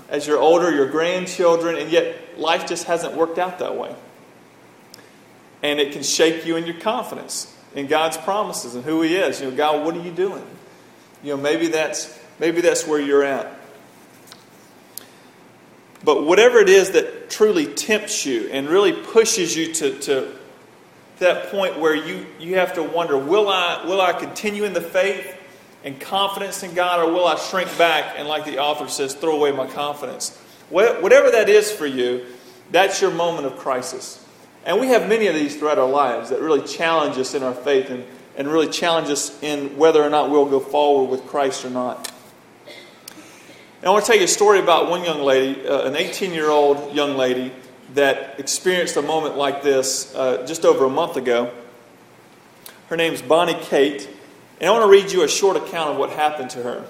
as 0.09 0.27
you're 0.27 0.39
older, 0.39 0.71
your 0.71 0.89
grandchildren, 0.89 1.77
and 1.77 1.89
yet 1.89 2.37
life 2.37 2.67
just 2.67 2.85
hasn't 2.85 3.15
worked 3.15 3.39
out 3.39 3.59
that 3.59 3.77
way. 3.77 3.95
And 5.63 5.79
it 5.79 5.93
can 5.93 6.03
shake 6.03 6.45
you 6.45 6.57
in 6.57 6.65
your 6.65 6.79
confidence 6.79 7.55
in 7.75 7.87
God's 7.87 8.17
promises 8.17 8.75
and 8.75 8.83
who 8.83 9.01
He 9.01 9.15
is. 9.15 9.41
You 9.41 9.49
know, 9.49 9.55
God, 9.55 9.85
what 9.85 9.95
are 9.95 10.01
you 10.01 10.11
doing? 10.11 10.45
You 11.23 11.35
know, 11.35 11.41
maybe 11.41 11.67
that's 11.67 12.17
maybe 12.39 12.61
that's 12.61 12.85
where 12.85 12.99
you're 12.99 13.23
at. 13.23 13.57
But 16.03 16.25
whatever 16.25 16.59
it 16.59 16.69
is 16.69 16.91
that 16.91 17.29
truly 17.29 17.67
tempts 17.67 18.25
you 18.25 18.49
and 18.51 18.67
really 18.67 18.91
pushes 18.91 19.55
you 19.55 19.73
to, 19.75 19.99
to 19.99 20.35
that 21.21 21.49
point 21.49 21.79
where 21.79 21.95
you, 21.95 22.27
you 22.39 22.55
have 22.55 22.73
to 22.75 22.83
wonder, 22.83 23.17
will 23.17 23.49
I, 23.49 23.83
will 23.85 24.01
I 24.01 24.13
continue 24.13 24.63
in 24.63 24.73
the 24.73 24.81
faith? 24.81 25.37
and 25.83 25.99
confidence 25.99 26.61
in 26.61 26.75
God, 26.75 26.99
or 26.99 27.11
will 27.11 27.25
I 27.25 27.35
shrink 27.37 27.75
back 27.75 28.13
and, 28.15 28.27
like 28.27 28.45
the 28.45 28.59
author 28.59 28.87
says, 28.87 29.15
throw 29.15 29.35
away 29.35 29.51
my 29.51 29.65
confidence? 29.65 30.37
Whatever 30.69 31.31
that 31.31 31.49
is 31.49 31.71
for 31.71 31.87
you, 31.87 32.27
that's 32.69 33.01
your 33.01 33.09
moment 33.09 33.47
of 33.47 33.57
crisis. 33.57 34.23
And 34.63 34.79
we 34.79 34.89
have 34.89 35.09
many 35.09 35.25
of 35.25 35.33
these 35.33 35.55
throughout 35.55 35.79
our 35.79 35.89
lives 35.89 36.29
that 36.29 36.39
really 36.39 36.61
challenge 36.67 37.17
us 37.17 37.33
in 37.33 37.41
our 37.41 37.55
faith 37.55 37.89
and 37.89 38.05
and 38.37 38.47
really 38.47 38.67
challenge 38.67 39.09
us 39.09 39.41
in 39.43 39.77
whether 39.77 40.01
or 40.01 40.09
not 40.09 40.29
we'll 40.29 40.45
go 40.45 40.59
forward 40.59 41.09
with 41.11 41.27
Christ 41.27 41.65
or 41.65 41.69
not. 41.69 42.11
And 42.67 43.87
I 43.87 43.89
want 43.89 44.05
to 44.05 44.11
tell 44.11 44.17
you 44.17 44.25
a 44.25 44.27
story 44.27 44.59
about 44.59 44.89
one 44.89 45.03
young 45.03 45.21
lady, 45.21 45.67
uh, 45.67 45.87
an 45.87 45.95
18 45.95 46.33
year 46.33 46.49
old 46.49 46.95
young 46.95 47.17
lady, 47.17 47.51
that 47.93 48.39
experienced 48.39 48.95
a 48.95 49.01
moment 49.01 49.37
like 49.37 49.63
this 49.63 50.13
uh, 50.15 50.45
just 50.47 50.65
over 50.65 50.85
a 50.85 50.89
month 50.89 51.17
ago. 51.17 51.51
Her 52.87 52.97
name's 52.97 53.21
Bonnie 53.21 53.57
Kate, 53.61 54.09
and 54.59 54.69
I 54.69 54.71
want 54.71 54.83
to 54.83 54.89
read 54.89 55.11
you 55.11 55.23
a 55.23 55.27
short 55.27 55.57
account 55.57 55.91
of 55.91 55.97
what 55.97 56.09
happened 56.11 56.49
to 56.51 56.63
her. 56.63 56.85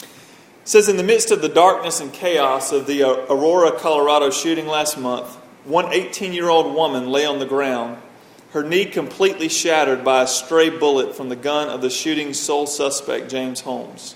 It 0.00 0.68
says, 0.68 0.88
In 0.88 0.96
the 0.96 1.02
midst 1.02 1.30
of 1.30 1.42
the 1.42 1.48
darkness 1.48 2.00
and 2.00 2.12
chaos 2.12 2.72
of 2.72 2.86
the 2.86 3.02
uh, 3.02 3.26
Aurora, 3.28 3.78
Colorado 3.78 4.30
shooting 4.30 4.66
last 4.66 4.98
month, 4.98 5.34
one 5.64 5.92
18 5.92 6.32
year 6.32 6.48
old 6.48 6.74
woman 6.74 7.08
lay 7.08 7.26
on 7.26 7.38
the 7.38 7.46
ground, 7.46 7.98
her 8.52 8.62
knee 8.62 8.86
completely 8.86 9.48
shattered 9.48 10.04
by 10.04 10.22
a 10.22 10.26
stray 10.26 10.70
bullet 10.70 11.14
from 11.14 11.28
the 11.28 11.36
gun 11.36 11.68
of 11.68 11.82
the 11.82 11.90
shooting's 11.90 12.38
sole 12.38 12.66
suspect, 12.66 13.30
James 13.30 13.60
Holmes. 13.60 14.14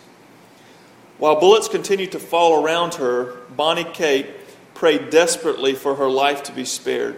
While 1.19 1.39
bullets 1.39 1.69
continued 1.69 2.13
to 2.13 2.19
fall 2.19 2.65
around 2.65 2.95
her, 2.95 3.37
Bonnie 3.55 3.85
Kate 3.85 4.40
prayed 4.81 5.11
desperately 5.11 5.75
for 5.75 5.97
her 5.97 6.09
life 6.09 6.43
to 6.43 6.53
be 6.53 6.65
spared. 6.65 7.15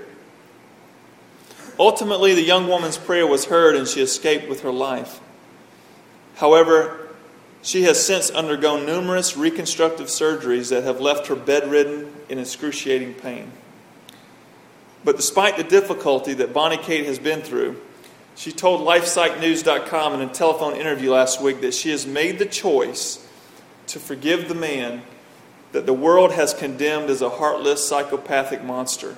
Ultimately, 1.78 2.34
the 2.34 2.42
young 2.42 2.66
woman's 2.66 2.98
prayer 2.98 3.24
was 3.24 3.44
heard 3.44 3.76
and 3.76 3.86
she 3.86 4.02
escaped 4.02 4.48
with 4.48 4.62
her 4.62 4.72
life. 4.72 5.20
However, 6.34 7.08
she 7.62 7.84
has 7.84 8.04
since 8.04 8.30
undergone 8.30 8.84
numerous 8.84 9.36
reconstructive 9.36 10.08
surgeries 10.08 10.70
that 10.70 10.82
have 10.82 11.00
left 11.00 11.28
her 11.28 11.36
bedridden 11.36 12.12
in 12.28 12.40
excruciating 12.40 13.14
pain. 13.14 13.52
But 15.04 15.14
despite 15.14 15.56
the 15.56 15.62
difficulty 15.62 16.34
that 16.34 16.52
Bonnie 16.52 16.78
Kate 16.78 17.06
has 17.06 17.20
been 17.20 17.42
through, 17.42 17.80
she 18.34 18.50
told 18.50 18.80
LifeSiteNews.com 18.80 20.14
in 20.14 20.28
a 20.28 20.34
telephone 20.34 20.74
interview 20.74 21.12
last 21.12 21.40
week 21.40 21.60
that 21.60 21.74
she 21.74 21.90
has 21.90 22.08
made 22.08 22.40
the 22.40 22.46
choice 22.46 23.24
to 23.86 24.00
forgive 24.00 24.48
the 24.48 24.56
man 24.56 25.02
that 25.72 25.86
the 25.86 25.92
world 25.92 26.32
has 26.32 26.54
condemned 26.54 27.10
as 27.10 27.22
a 27.22 27.30
heartless, 27.30 27.86
psychopathic 27.86 28.62
monster 28.62 29.16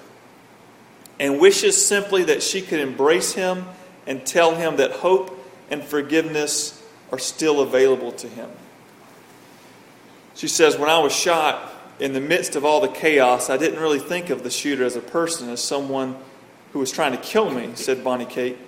and 1.18 1.40
wishes 1.40 1.84
simply 1.84 2.24
that 2.24 2.42
she 2.42 2.60
could 2.60 2.80
embrace 2.80 3.32
him 3.32 3.66
and 4.06 4.24
tell 4.26 4.54
him 4.54 4.76
that 4.76 4.90
hope 4.90 5.38
and 5.70 5.82
forgiveness 5.82 6.82
are 7.12 7.18
still 7.18 7.60
available 7.60 8.12
to 8.12 8.28
him. 8.28 8.50
She 10.34 10.48
says, 10.48 10.76
When 10.76 10.90
I 10.90 10.98
was 10.98 11.14
shot, 11.14 11.70
in 12.00 12.12
the 12.12 12.20
midst 12.20 12.56
of 12.56 12.64
all 12.64 12.80
the 12.80 12.88
chaos, 12.88 13.48
I 13.48 13.56
didn't 13.56 13.78
really 13.78 14.00
think 14.00 14.30
of 14.30 14.42
the 14.42 14.50
shooter 14.50 14.84
as 14.84 14.96
a 14.96 15.00
person, 15.00 15.48
as 15.48 15.62
someone 15.62 16.16
who 16.72 16.80
was 16.80 16.90
trying 16.90 17.12
to 17.12 17.18
kill 17.18 17.50
me, 17.50 17.70
said 17.74 18.02
Bonnie 18.02 18.24
Kate. 18.24 18.58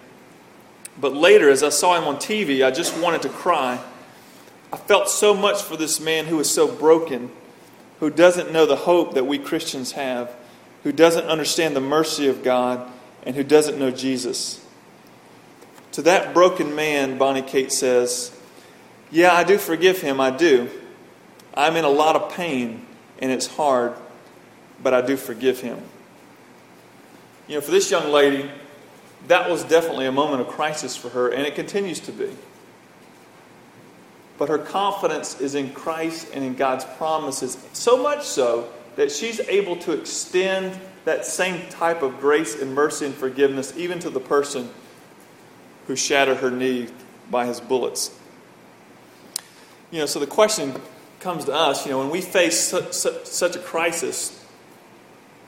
But 0.99 1.12
later, 1.12 1.50
as 1.50 1.64
I 1.64 1.71
saw 1.71 1.99
him 1.99 2.05
on 2.05 2.16
TV, 2.16 2.64
I 2.64 2.71
just 2.71 2.97
wanted 2.99 3.23
to 3.23 3.28
cry. 3.28 3.81
I 4.73 4.76
felt 4.76 5.09
so 5.09 5.35
much 5.35 5.61
for 5.61 5.76
this 5.76 5.99
man 5.99 6.26
who 6.26 6.37
was 6.37 6.49
so 6.49 6.71
broken, 6.71 7.31
who 8.00 8.11
doesn't 8.11 8.53
know 8.53 8.67
the 8.67 8.76
hope 8.76 9.15
that 9.15 9.25
we 9.25 9.38
Christians 9.38 9.93
have, 9.93 10.35
who 10.83 10.93
doesn't 10.93 11.26
understand 11.26 11.75
the 11.75 11.81
mercy 11.81 12.29
of 12.29 12.43
God, 12.43 12.91
and 13.23 13.35
who 13.35 13.43
doesn't 13.43 13.79
know 13.79 13.91
Jesus. 13.91 14.65
To 15.93 16.03
that 16.03 16.35
broken 16.35 16.75
man, 16.75 17.19
Bonnie 17.19 17.43
Kate 17.43 17.73
says, 17.73 18.37
Yeah, 19.11 19.33
I 19.33 19.45
do 19.45 19.59
forgive 19.59 20.00
him, 20.00 20.21
I 20.21 20.31
do. 20.31 20.69
I'm 21.55 21.76
in 21.76 21.85
a 21.85 21.91
lot 21.91 22.17
of 22.17 22.33
pain, 22.33 22.87
and 23.19 23.33
it's 23.33 23.47
hard, 23.47 23.95
but 24.83 24.93
I 24.93 25.00
do 25.00 25.17
forgive 25.17 25.61
him. 25.61 25.81
You 27.49 27.55
know, 27.55 27.61
for 27.61 27.71
this 27.71 27.91
young 27.91 28.12
lady, 28.12 28.50
that 29.29 29.50
was 29.50 29.65
definitely 29.65 30.07
a 30.07 30.12
moment 30.12 30.43
of 30.43 30.49
crisis 30.49 30.97
for 30.97 31.09
her, 31.09 31.29
and 31.31 31.47
it 31.47 31.55
continues 31.55 32.00
to 32.00 32.12
be. 32.12 32.31
But 34.38 34.49
her 34.49 34.59
confidence 34.59 35.40
is 35.40 35.55
in 35.55 35.73
Christ 35.73 36.28
and 36.35 36.45
in 36.45 36.55
God's 36.55 36.85
promises, 36.85 37.57
so 37.73 38.02
much 38.02 38.25
so 38.25 38.71
that 38.97 39.11
she's 39.11 39.40
able 39.40 39.76
to 39.76 39.93
extend 39.93 40.78
that 41.05 41.25
same 41.25 41.69
type 41.69 42.02
of 42.02 42.21
grace 42.21 42.61
and 42.61 42.75
mercy 42.75 43.07
and 43.07 43.14
forgiveness 43.14 43.73
even 43.76 43.99
to 44.00 44.11
the 44.11 44.21
person 44.21 44.69
who 45.87 45.97
shattered 45.97 46.38
her 46.38 46.50
knee 46.50 46.88
by 47.31 47.47
his 47.47 47.61
bullets. 47.61 48.11
You 49.90 50.00
know, 50.00 50.07
so 50.07 50.19
the 50.19 50.26
question 50.26 50.75
comes 51.21 51.45
to 51.45 51.52
us, 51.52 51.87
you 51.87 51.93
know, 51.93 52.00
when 52.00 52.11
we 52.11 52.21
face 52.21 52.61
such, 52.61 52.93
such, 52.93 53.25
such 53.26 53.57
a 53.57 53.61
crisis, 53.61 54.45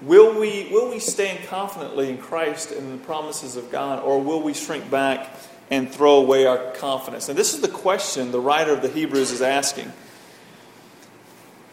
will 0.00 0.38
we, 0.38 0.68
will 0.70 0.88
we 0.88 1.00
stand 1.00 1.44
confidently 1.48 2.08
in 2.08 2.18
Christ 2.18 2.70
and 2.70 3.00
the 3.00 3.04
promises 3.04 3.56
of 3.56 3.70
God, 3.70 4.02
or 4.02 4.20
will 4.20 4.42
we 4.42 4.54
shrink 4.54 4.88
back 4.90 5.34
and 5.70 5.90
throw 5.90 6.16
away 6.16 6.46
our 6.46 6.72
confidence? 6.72 7.28
And 7.28 7.38
this 7.38 7.54
is 7.54 7.60
the 7.60 7.68
question 7.68 8.32
the 8.32 8.40
writer 8.40 8.72
of 8.72 8.82
the 8.82 8.88
Hebrews 8.88 9.30
is 9.30 9.42
asking. 9.42 9.92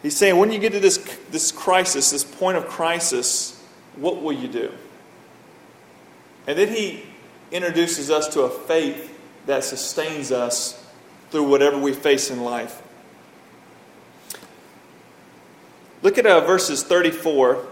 He's 0.02 0.16
saying, 0.16 0.36
when 0.36 0.52
you 0.52 0.58
get 0.58 0.72
to 0.72 0.80
this, 0.80 0.98
this 1.30 1.50
crisis, 1.50 2.10
this 2.10 2.24
point 2.24 2.56
of 2.56 2.68
crisis, 2.68 3.60
what 3.96 4.22
will 4.22 4.32
you 4.32 4.48
do? 4.48 4.72
And 6.46 6.56
then 6.58 6.68
he 6.68 7.02
introduces 7.50 8.10
us 8.10 8.28
to 8.28 8.42
a 8.42 8.50
faith 8.50 9.12
that 9.46 9.64
sustains 9.64 10.30
us 10.30 10.82
through 11.30 11.44
whatever 11.44 11.78
we 11.78 11.92
face 11.92 12.30
in 12.30 12.42
life. 12.42 12.82
Look 16.02 16.18
at 16.18 16.26
uh, 16.26 16.40
verses 16.40 16.82
34 16.84 17.66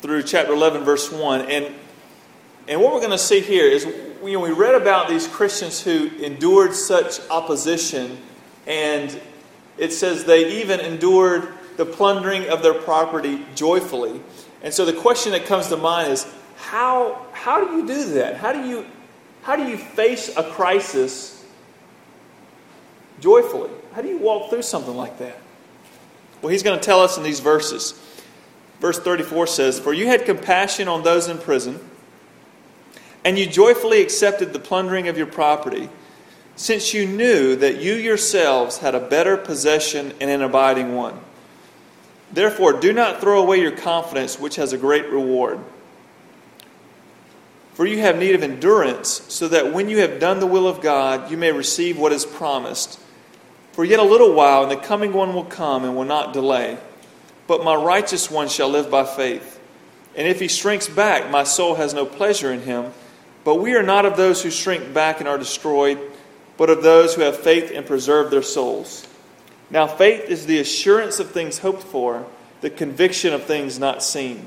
through 0.00 0.22
chapter 0.24 0.52
11, 0.52 0.84
verse 0.84 1.10
1. 1.10 1.42
And, 1.42 1.74
and 2.66 2.80
what 2.80 2.92
we're 2.92 3.00
going 3.00 3.12
to 3.12 3.18
see 3.18 3.40
here 3.40 3.66
is 3.66 3.86
you 4.24 4.32
know, 4.32 4.40
we 4.40 4.52
read 4.52 4.74
about 4.74 5.08
these 5.08 5.26
Christians 5.26 5.80
who 5.80 6.08
endured 6.18 6.74
such 6.74 7.20
opposition, 7.30 8.18
and 8.66 9.20
it 9.76 9.92
says 9.92 10.24
they 10.24 10.60
even 10.62 10.80
endured 10.80 11.48
the 11.76 11.86
plundering 11.86 12.48
of 12.48 12.62
their 12.62 12.74
property 12.74 13.44
joyfully. 13.54 14.20
And 14.62 14.74
so 14.74 14.84
the 14.84 14.92
question 14.92 15.32
that 15.32 15.46
comes 15.46 15.68
to 15.68 15.76
mind 15.76 16.12
is 16.12 16.26
how, 16.56 17.24
how 17.32 17.64
do 17.64 17.76
you 17.76 17.86
do 17.86 18.04
that? 18.14 18.36
How 18.36 18.52
do 18.52 18.68
you, 18.68 18.84
how 19.42 19.56
do 19.56 19.64
you 19.64 19.78
face 19.78 20.36
a 20.36 20.42
crisis 20.42 21.44
joyfully? 23.20 23.70
How 23.92 24.02
do 24.02 24.08
you 24.08 24.18
walk 24.18 24.50
through 24.50 24.62
something 24.62 24.96
like 24.96 25.18
that? 25.18 25.38
Well, 26.42 26.50
he's 26.50 26.62
going 26.62 26.78
to 26.78 26.84
tell 26.84 27.00
us 27.00 27.16
in 27.16 27.22
these 27.22 27.40
verses. 27.40 27.94
Verse 28.80 28.98
34 28.98 29.46
says, 29.46 29.78
For 29.80 29.92
you 29.92 30.06
had 30.06 30.24
compassion 30.24 30.88
on 30.88 31.02
those 31.02 31.28
in 31.28 31.38
prison, 31.38 31.87
and 33.28 33.38
you 33.38 33.44
joyfully 33.44 34.00
accepted 34.00 34.54
the 34.54 34.58
plundering 34.58 35.06
of 35.06 35.18
your 35.18 35.26
property, 35.26 35.90
since 36.56 36.94
you 36.94 37.06
knew 37.06 37.56
that 37.56 37.76
you 37.76 37.92
yourselves 37.92 38.78
had 38.78 38.94
a 38.94 39.06
better 39.06 39.36
possession 39.36 40.14
and 40.18 40.30
an 40.30 40.40
abiding 40.40 40.94
one. 40.94 41.20
Therefore, 42.32 42.80
do 42.80 42.90
not 42.90 43.20
throw 43.20 43.42
away 43.42 43.60
your 43.60 43.76
confidence, 43.76 44.40
which 44.40 44.56
has 44.56 44.72
a 44.72 44.78
great 44.78 45.10
reward. 45.10 45.58
For 47.74 47.84
you 47.84 47.98
have 47.98 48.16
need 48.16 48.34
of 48.34 48.42
endurance, 48.42 49.20
so 49.28 49.46
that 49.48 49.74
when 49.74 49.90
you 49.90 49.98
have 49.98 50.18
done 50.18 50.40
the 50.40 50.46
will 50.46 50.66
of 50.66 50.80
God, 50.80 51.30
you 51.30 51.36
may 51.36 51.52
receive 51.52 51.98
what 51.98 52.12
is 52.12 52.24
promised. 52.24 52.98
For 53.72 53.84
yet 53.84 53.98
a 53.98 54.04
little 54.04 54.32
while, 54.32 54.62
and 54.62 54.70
the 54.70 54.76
coming 54.76 55.12
one 55.12 55.34
will 55.34 55.44
come 55.44 55.84
and 55.84 55.94
will 55.94 56.06
not 56.06 56.32
delay. 56.32 56.78
But 57.46 57.62
my 57.62 57.74
righteous 57.74 58.30
one 58.30 58.48
shall 58.48 58.70
live 58.70 58.90
by 58.90 59.04
faith. 59.04 59.60
And 60.16 60.26
if 60.26 60.40
he 60.40 60.48
shrinks 60.48 60.88
back, 60.88 61.30
my 61.30 61.44
soul 61.44 61.74
has 61.74 61.92
no 61.92 62.06
pleasure 62.06 62.50
in 62.50 62.62
him. 62.62 62.90
But 63.48 63.60
we 63.60 63.74
are 63.76 63.82
not 63.82 64.04
of 64.04 64.18
those 64.18 64.42
who 64.42 64.50
shrink 64.50 64.92
back 64.92 65.20
and 65.20 65.26
are 65.26 65.38
destroyed, 65.38 65.98
but 66.58 66.68
of 66.68 66.82
those 66.82 67.14
who 67.14 67.22
have 67.22 67.38
faith 67.38 67.72
and 67.74 67.86
preserve 67.86 68.30
their 68.30 68.42
souls. 68.42 69.08
Now, 69.70 69.86
faith 69.86 70.28
is 70.28 70.44
the 70.44 70.58
assurance 70.58 71.18
of 71.18 71.30
things 71.30 71.60
hoped 71.60 71.82
for, 71.82 72.26
the 72.60 72.68
conviction 72.68 73.32
of 73.32 73.44
things 73.44 73.78
not 73.78 74.02
seen. 74.02 74.44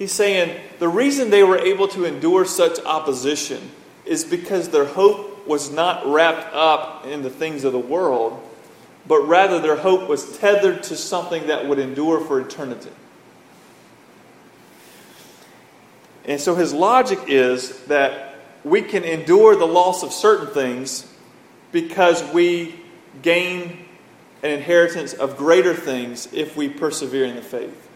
He's 0.00 0.10
saying 0.10 0.60
the 0.80 0.88
reason 0.88 1.30
they 1.30 1.44
were 1.44 1.58
able 1.58 1.86
to 1.86 2.06
endure 2.06 2.44
such 2.44 2.80
opposition 2.80 3.70
is 4.04 4.24
because 4.24 4.70
their 4.70 4.86
hope 4.86 5.46
was 5.46 5.70
not 5.70 6.04
wrapped 6.04 6.52
up 6.52 7.06
in 7.06 7.22
the 7.22 7.30
things 7.30 7.62
of 7.62 7.72
the 7.72 7.78
world, 7.78 8.42
but 9.06 9.28
rather 9.28 9.60
their 9.60 9.76
hope 9.76 10.08
was 10.08 10.38
tethered 10.38 10.82
to 10.82 10.96
something 10.96 11.46
that 11.46 11.68
would 11.68 11.78
endure 11.78 12.18
for 12.18 12.40
eternity. 12.40 12.90
And 16.24 16.40
so 16.40 16.54
his 16.54 16.72
logic 16.72 17.18
is 17.28 17.78
that 17.86 18.36
we 18.64 18.82
can 18.82 19.04
endure 19.04 19.56
the 19.56 19.66
loss 19.66 20.02
of 20.02 20.12
certain 20.12 20.48
things 20.48 21.06
because 21.72 22.22
we 22.32 22.74
gain 23.22 23.86
an 24.42 24.50
inheritance 24.50 25.12
of 25.14 25.36
greater 25.36 25.74
things 25.74 26.28
if 26.32 26.56
we 26.56 26.68
persevere 26.68 27.24
in 27.24 27.36
the 27.36 27.42
faith. 27.42 27.88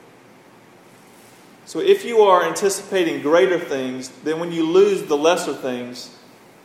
So 1.66 1.80
if 1.80 2.04
you 2.04 2.20
are 2.20 2.44
anticipating 2.44 3.22
greater 3.22 3.58
things, 3.58 4.08
then 4.22 4.38
when 4.38 4.52
you 4.52 4.64
lose 4.64 5.02
the 5.02 5.16
lesser 5.16 5.52
things, 5.52 6.16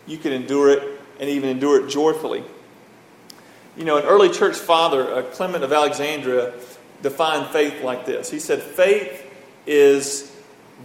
you 0.05 0.17
can 0.17 0.31
endure 0.31 0.69
it 0.71 1.01
and 1.19 1.29
even 1.29 1.49
endure 1.49 1.83
it 1.83 1.89
joyfully. 1.89 2.43
You 3.75 3.85
know, 3.85 3.97
an 3.97 4.03
early 4.03 4.29
church 4.29 4.57
father, 4.57 5.13
uh, 5.13 5.21
Clement 5.23 5.63
of 5.63 5.71
Alexandria, 5.71 6.53
defined 7.01 7.47
faith 7.47 7.83
like 7.83 8.05
this. 8.05 8.29
He 8.29 8.39
said, 8.39 8.61
Faith 8.61 9.25
is 9.65 10.30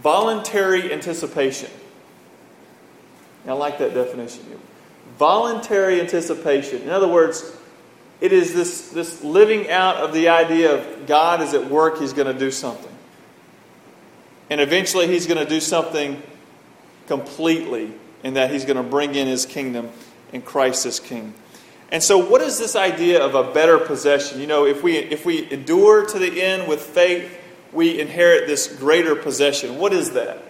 voluntary 0.01 0.91
anticipation. 0.91 1.69
I 3.47 3.53
like 3.53 3.79
that 3.79 3.93
definition. 3.93 4.43
Voluntary 5.17 6.01
anticipation. 6.01 6.81
In 6.81 6.89
other 6.89 7.07
words, 7.07 7.55
it 8.19 8.33
is 8.33 8.53
this, 8.53 8.89
this 8.89 9.23
living 9.23 9.69
out 9.69 9.97
of 9.97 10.13
the 10.13 10.29
idea 10.29 10.75
of 10.75 11.07
God 11.07 11.41
is 11.41 11.53
at 11.53 11.69
work, 11.69 11.99
He's 11.99 12.13
going 12.13 12.31
to 12.31 12.37
do 12.37 12.51
something. 12.51 12.91
And 14.49 14.59
eventually, 14.59 15.07
He's 15.07 15.27
going 15.27 15.43
to 15.43 15.49
do 15.49 15.59
something 15.59 16.21
completely, 17.07 17.93
in 18.23 18.33
that 18.33 18.51
He's 18.51 18.65
going 18.65 18.77
to 18.77 18.83
bring 18.83 19.15
in 19.15 19.27
His 19.27 19.45
kingdom 19.45 19.89
and 20.33 20.43
Christ 20.43 20.85
as 20.85 20.99
King. 20.99 21.33
And 21.89 22.03
so, 22.03 22.17
what 22.17 22.41
is 22.41 22.59
this 22.59 22.75
idea 22.75 23.23
of 23.23 23.35
a 23.35 23.53
better 23.53 23.77
possession? 23.77 24.41
You 24.41 24.47
know, 24.47 24.65
if 24.65 24.83
we, 24.83 24.97
if 24.97 25.25
we 25.25 25.49
endure 25.51 26.05
to 26.05 26.19
the 26.19 26.41
end 26.41 26.67
with 26.67 26.81
faith, 26.81 27.39
we 27.77 28.01
inherit 28.01 28.47
this 28.47 28.67
greater 28.75 29.15
possession. 29.15 29.77
What 29.77 29.93
is 29.93 30.11
that? 30.13 30.43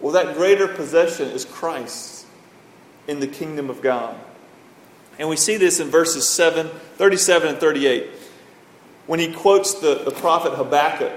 Well, 0.00 0.14
that 0.14 0.34
greater 0.34 0.66
possession 0.66 1.28
is 1.28 1.44
Christ 1.44 2.24
in 3.06 3.20
the 3.20 3.26
kingdom 3.26 3.68
of 3.68 3.82
God. 3.82 4.16
And 5.18 5.28
we 5.28 5.36
see 5.36 5.58
this 5.58 5.80
in 5.80 5.88
verses 5.88 6.26
7, 6.26 6.68
37 6.96 7.48
and 7.48 7.58
38 7.58 8.10
when 9.06 9.20
he 9.20 9.30
quotes 9.30 9.74
the, 9.74 9.96
the 9.96 10.10
prophet 10.10 10.54
Habakkuk. 10.54 11.12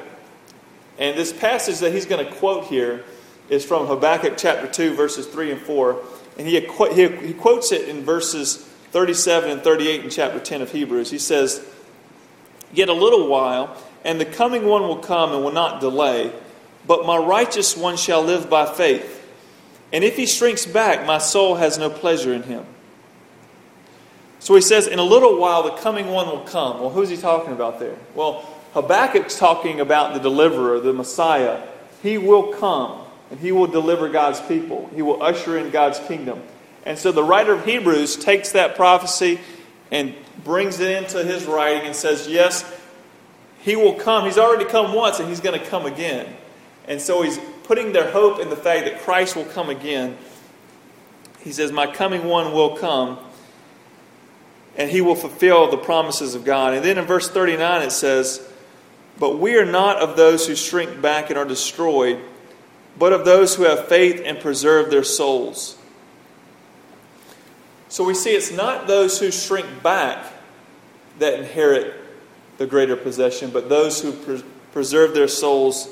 And 0.99 1.17
this 1.17 1.31
passage 1.31 1.79
that 1.79 1.93
he's 1.93 2.05
going 2.05 2.25
to 2.25 2.31
quote 2.33 2.65
here 2.65 3.05
is 3.47 3.63
from 3.63 3.87
Habakkuk 3.87 4.33
chapter 4.35 4.67
2, 4.67 4.95
verses 4.95 5.27
3 5.27 5.53
and 5.53 5.61
4. 5.61 6.03
And 6.37 6.45
he, 6.45 6.59
he, 6.59 7.07
he 7.27 7.33
quotes 7.33 7.71
it 7.71 7.87
in 7.87 8.03
verses 8.03 8.57
37 8.91 9.49
and 9.49 9.61
38 9.61 10.03
in 10.03 10.09
chapter 10.09 10.41
10 10.41 10.61
of 10.61 10.71
Hebrews. 10.73 11.09
He 11.09 11.19
says, 11.19 11.65
Yet 12.73 12.89
a 12.89 12.93
little 12.93 13.29
while, 13.29 13.81
and 14.07 14.21
the 14.21 14.25
coming 14.25 14.65
one 14.65 14.83
will 14.83 14.99
come 14.99 15.33
and 15.33 15.43
will 15.43 15.51
not 15.51 15.81
delay, 15.81 16.31
but 16.87 17.05
my 17.05 17.17
righteous 17.17 17.75
one 17.75 17.97
shall 17.97 18.23
live 18.23 18.49
by 18.49 18.65
faith. 18.65 19.13
And 19.91 20.01
if 20.01 20.15
he 20.15 20.25
shrinks 20.25 20.65
back, 20.65 21.05
my 21.05 21.17
soul 21.17 21.55
has 21.55 21.77
no 21.77 21.89
pleasure 21.89 22.33
in 22.33 22.43
him. 22.43 22.65
So 24.39 24.55
he 24.55 24.61
says, 24.61 24.87
In 24.87 24.97
a 24.97 25.03
little 25.03 25.37
while, 25.37 25.63
the 25.63 25.81
coming 25.81 26.07
one 26.07 26.27
will 26.27 26.45
come. 26.45 26.79
Well, 26.79 26.89
who's 26.89 27.09
he 27.09 27.17
talking 27.17 27.51
about 27.51 27.81
there? 27.81 27.97
Well, 28.15 28.47
Habakkuk's 28.73 29.37
talking 29.37 29.81
about 29.81 30.13
the 30.13 30.21
deliverer, 30.21 30.79
the 30.79 30.93
Messiah. 30.93 31.61
He 32.01 32.17
will 32.17 32.53
come 32.53 33.01
and 33.29 33.39
he 33.41 33.51
will 33.51 33.67
deliver 33.67 34.07
God's 34.07 34.39
people, 34.39 34.89
he 34.95 35.01
will 35.01 35.21
usher 35.21 35.57
in 35.57 35.69
God's 35.69 35.99
kingdom. 35.99 36.41
And 36.85 36.97
so 36.97 37.11
the 37.11 37.23
writer 37.23 37.51
of 37.51 37.65
Hebrews 37.65 38.15
takes 38.15 38.53
that 38.53 38.77
prophecy 38.77 39.41
and 39.91 40.15
brings 40.45 40.79
it 40.79 41.03
into 41.03 41.25
his 41.25 41.45
writing 41.45 41.81
and 41.87 41.93
says, 41.95 42.29
Yes, 42.29 42.63
he 43.67 43.75
will 43.75 43.95
come. 43.95 44.23
He's 44.23 44.37
already 44.37 44.63
come 44.63 44.93
once 44.93 45.19
and 45.19 45.27
he's 45.27 45.41
going 45.41 45.59
to 45.59 45.65
come 45.65 45.85
again. 45.85 46.33
And 46.87 47.01
so 47.01 47.21
he's 47.21 47.37
putting 47.63 47.91
their 47.91 48.09
hope 48.09 48.39
in 48.39 48.49
the 48.49 48.55
fact 48.55 48.85
that 48.85 49.01
Christ 49.01 49.35
will 49.35 49.43
come 49.43 49.69
again. 49.69 50.17
He 51.41 51.51
says, 51.51 51.69
My 51.73 51.85
coming 51.85 52.23
one 52.23 52.53
will 52.53 52.77
come 52.77 53.19
and 54.77 54.89
he 54.89 55.01
will 55.01 55.15
fulfill 55.15 55.69
the 55.69 55.75
promises 55.75 56.33
of 56.33 56.45
God. 56.45 56.75
And 56.75 56.85
then 56.85 56.97
in 56.97 57.03
verse 57.03 57.29
39 57.29 57.81
it 57.81 57.91
says, 57.91 58.49
But 59.19 59.37
we 59.37 59.57
are 59.57 59.65
not 59.65 59.97
of 59.97 60.15
those 60.15 60.47
who 60.47 60.55
shrink 60.55 61.01
back 61.01 61.29
and 61.29 61.37
are 61.37 61.43
destroyed, 61.43 62.21
but 62.97 63.11
of 63.11 63.25
those 63.25 63.55
who 63.55 63.63
have 63.63 63.89
faith 63.89 64.21
and 64.23 64.39
preserve 64.39 64.89
their 64.89 65.03
souls. 65.03 65.77
So 67.89 68.05
we 68.05 68.13
see 68.13 68.29
it's 68.29 68.49
not 68.49 68.87
those 68.87 69.19
who 69.19 69.29
shrink 69.29 69.83
back 69.83 70.25
that 71.19 71.37
inherit 71.37 71.96
the 72.57 72.65
greater 72.65 72.95
possession, 72.95 73.49
but 73.51 73.69
those 73.69 74.01
who 74.01 74.11
pre- 74.11 74.43
preserve 74.71 75.13
their 75.13 75.27
souls 75.27 75.89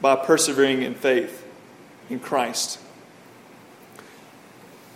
by 0.00 0.16
persevering 0.16 0.82
in 0.82 0.94
faith 0.94 1.46
in 2.08 2.20
Christ. 2.20 2.78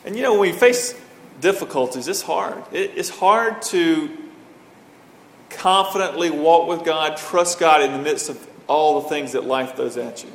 And 0.05 0.17
you 0.17 0.23
know, 0.23 0.33
when 0.33 0.41
we 0.41 0.53
face 0.53 0.95
difficulties. 1.41 2.09
It's 2.09 2.23
hard. 2.23 2.63
it's 2.73 3.11
hard 3.11 3.63
to 3.63 4.11
confidently 5.51 6.31
walk 6.31 6.69
with 6.69 6.85
God, 6.85 7.17
trust 7.17 7.59
God 7.59 7.83
in 7.83 7.93
the 7.93 7.99
midst 7.99 8.29
of 8.29 8.49
all 8.67 9.03
the 9.03 9.09
things 9.09 9.33
that 9.33 9.45
life 9.45 9.77
throws 9.77 9.97
at 9.97 10.25
you. 10.25 10.31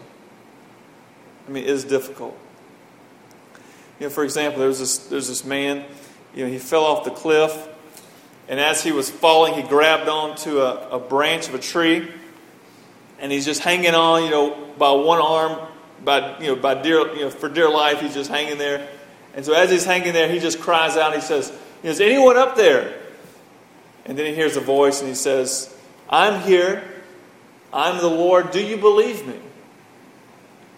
I 1.47 1.51
mean, 1.51 1.63
it 1.63 1.69
is 1.69 1.83
difficult. 1.83 2.37
You 3.99 4.05
know, 4.05 4.09
for 4.09 4.23
example, 4.23 4.61
there's 4.61 4.79
this, 4.79 4.97
there's 5.07 5.27
this 5.27 5.43
man, 5.43 5.83
you 6.33 6.45
know, 6.45 6.51
he 6.51 6.59
fell 6.59 6.85
off 6.85 7.03
the 7.03 7.11
cliff, 7.11 7.67
and 8.49 8.59
as 8.59 8.83
he 8.83 8.91
was 8.91 9.11
falling, 9.11 9.53
he 9.53 9.61
grabbed 9.61 10.09
onto 10.09 10.59
a, 10.59 10.97
a 10.97 10.99
branch 10.99 11.47
of 11.47 11.53
a 11.53 11.59
tree, 11.59 12.11
and 13.19 13.31
he's 13.31 13.45
just 13.45 13.61
hanging 13.61 13.93
on, 13.93 14.23
you 14.23 14.31
know, 14.31 14.73
by 14.75 14.91
one 14.91 15.21
arm, 15.21 15.67
by, 16.03 16.39
you 16.39 16.47
know, 16.47 16.55
by 16.55 16.73
dear, 16.81 17.13
you 17.13 17.21
know, 17.21 17.29
for 17.29 17.47
dear 17.47 17.69
life, 17.69 18.01
he's 18.01 18.15
just 18.15 18.29
hanging 18.29 18.57
there. 18.57 18.89
And 19.35 19.45
so 19.45 19.53
as 19.53 19.69
he's 19.69 19.85
hanging 19.85 20.13
there, 20.13 20.27
he 20.27 20.39
just 20.39 20.59
cries 20.59 20.97
out. 20.97 21.13
He 21.13 21.21
says, 21.21 21.53
Is 21.83 22.01
anyone 22.01 22.37
up 22.37 22.55
there? 22.55 22.99
And 24.05 24.17
then 24.17 24.25
he 24.25 24.33
hears 24.33 24.57
a 24.57 24.61
voice 24.61 25.01
and 25.01 25.09
he 25.09 25.15
says, 25.15 25.75
I'm 26.09 26.41
here. 26.41 26.83
I'm 27.71 27.99
the 27.99 28.09
Lord. 28.09 28.49
Do 28.49 28.65
you 28.65 28.77
believe 28.77 29.27
me? 29.27 29.37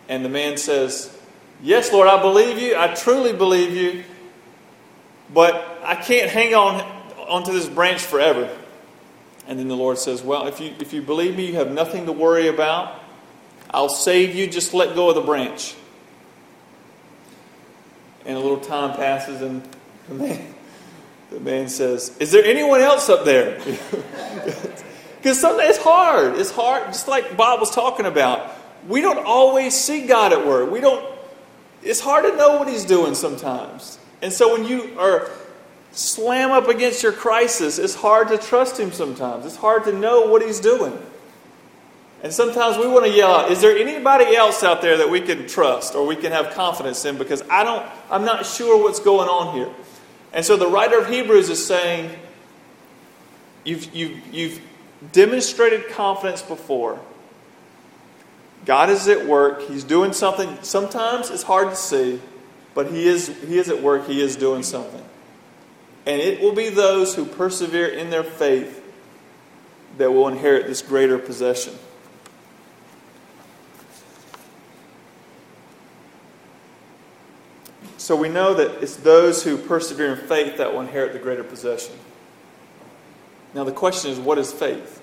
And 0.10 0.26
the 0.26 0.30
man 0.30 0.58
says, 0.58 1.18
Yes, 1.64 1.94
Lord, 1.94 2.10
I 2.10 2.22
believe 2.22 2.60
you. 2.60 2.76
I 2.76 2.94
truly 2.94 3.32
believe 3.32 3.74
you. 3.74 4.04
But 5.34 5.80
I 5.84 5.96
can't 5.96 6.30
hang 6.30 6.54
on 6.54 7.01
onto 7.32 7.52
this 7.52 7.67
branch 7.67 8.02
forever. 8.02 8.56
And 9.48 9.58
then 9.58 9.67
the 9.67 9.76
Lord 9.76 9.98
says, 9.98 10.22
Well, 10.22 10.46
if 10.46 10.60
you, 10.60 10.76
if 10.80 10.94
you 10.94 11.02
believe 11.02 11.36
me, 11.36 11.48
you 11.48 11.56
have 11.56 11.72
nothing 11.72 12.06
to 12.06 12.12
worry 12.12 12.48
about. 12.48 13.02
I'll 13.72 13.89
save 13.89 14.36
you. 14.36 14.48
Just 14.48 14.74
let 14.74 14.94
go 14.94 15.10
of 15.10 15.15
the 15.15 15.22
branch 15.22 15.76
and 18.26 18.38
a 18.38 18.39
little 18.39 18.60
time 18.60 18.96
passes, 18.96 19.41
and 19.41 19.63
the 20.08 20.15
man, 20.15 20.54
the 21.30 21.39
man 21.39 21.70
says, 21.70 22.15
Is 22.20 22.32
there 22.32 22.44
anyone 22.44 22.82
else 22.82 23.10
up 23.10 23.26
there? 23.26 23.60
Because 25.22 25.39
sometimes 25.39 25.76
it's 25.76 25.84
hard. 25.84 26.39
It's 26.39 26.50
hard, 26.50 26.88
just 26.88 27.08
like 27.08 27.38
Bob 27.38 27.60
was 27.60 27.70
talking 27.70 28.08
about. 28.08 28.56
We 28.88 29.02
don't 29.02 29.24
always 29.24 29.80
see 29.80 30.08
God 30.08 30.34
at 30.34 30.48
work. 30.48 30.72
We 30.72 30.80
don't, 30.82 31.15
it's 31.84 32.00
hard 32.00 32.26
to 32.26 32.36
know 32.36 32.58
what 32.58 32.67
He's 32.67 32.86
doing 32.86 33.13
sometimes. 33.13 34.00
And 34.24 34.34
so 34.34 34.52
when 34.54 34.65
you 34.65 35.00
are 35.00 35.30
slam 35.92 36.52
up 36.52 36.68
against 36.68 37.04
your 37.04 37.12
crisis, 37.12 37.78
it's 37.78 37.96
hard 37.96 38.30
to 38.30 38.38
trust 38.38 38.80
Him 38.80 38.92
sometimes. 38.92 39.46
It's 39.46 39.58
hard 39.58 39.84
to 39.86 39.94
know 39.94 40.28
what 40.28 40.42
He's 40.42 40.60
doing. 40.60 40.98
And 42.24 42.32
sometimes 42.32 42.78
we 42.78 42.88
want 42.88 43.06
to 43.06 43.12
yell 43.12 43.32
out, 43.32 43.52
is 43.52 43.62
there 43.62 43.76
anybody 43.76 44.36
else 44.36 44.64
out 44.64 44.82
there 44.82 44.98
that 44.98 45.10
we 45.10 45.22
can 45.22 45.48
trust 45.48 45.96
or 45.96 46.06
we 46.06 46.16
can 46.16 46.32
have 46.32 46.54
confidence 46.54 47.04
in? 47.04 47.18
Because 47.18 47.42
I 47.50 47.64
don't, 47.64 47.86
I'm 48.12 48.26
not 48.26 48.46
sure 48.46 48.82
what's 48.82 49.00
going 49.00 49.28
on 49.28 49.56
here. 49.56 49.70
And 50.32 50.46
so 50.46 50.56
the 50.56 50.68
writer 50.68 51.00
of 51.00 51.08
Hebrews 51.08 51.50
is 51.50 51.66
saying, 51.66 52.12
you've, 53.64 53.94
you've, 53.94 54.34
you've 54.34 54.62
demonstrated 55.12 55.90
confidence 55.90 56.44
before. 56.44 57.00
God 58.66 58.92
is 58.92 59.08
at 59.08 59.26
work. 59.26 59.64
He's 59.64 59.84
doing 59.84 60.14
something. 60.14 60.60
Sometimes 60.62 61.32
it's 61.32 61.44
hard 61.44 61.70
to 61.70 61.76
see, 61.76 62.22
but 62.76 62.92
he 62.92 63.08
is, 63.08 63.28
he 63.48 63.58
is 63.58 63.70
at 63.70 63.82
work. 63.82 64.06
He 64.06 64.22
is 64.22 64.36
doing 64.36 64.62
something. 64.62 65.04
And 66.06 66.20
it 66.20 66.42
will 66.42 66.54
be 66.54 66.70
those 66.70 67.16
who 67.16 67.26
persevere 67.26 67.88
in 67.88 68.10
their 68.10 68.24
faith 68.24 68.84
that 69.98 70.12
will 70.12 70.28
inherit 70.28 70.68
this 70.68 70.82
greater 70.82 71.20
possession. 71.20 71.74
So 77.98 78.16
we 78.16 78.30
know 78.30 78.56
that 78.56 78.82
it's 78.82 78.96
those 78.96 79.44
who 79.44 79.58
persevere 79.58 80.16
in 80.16 80.28
faith 80.28 80.58
that 80.58 80.74
will 80.74 80.82
inherit 80.82 81.14
the 81.14 81.20
greater 81.20 81.44
possession. 81.44 81.94
Now 83.54 83.64
the 83.64 83.72
question 83.72 84.10
is, 84.10 84.20
what 84.20 84.40
is 84.40 84.52
faith? 84.52 85.02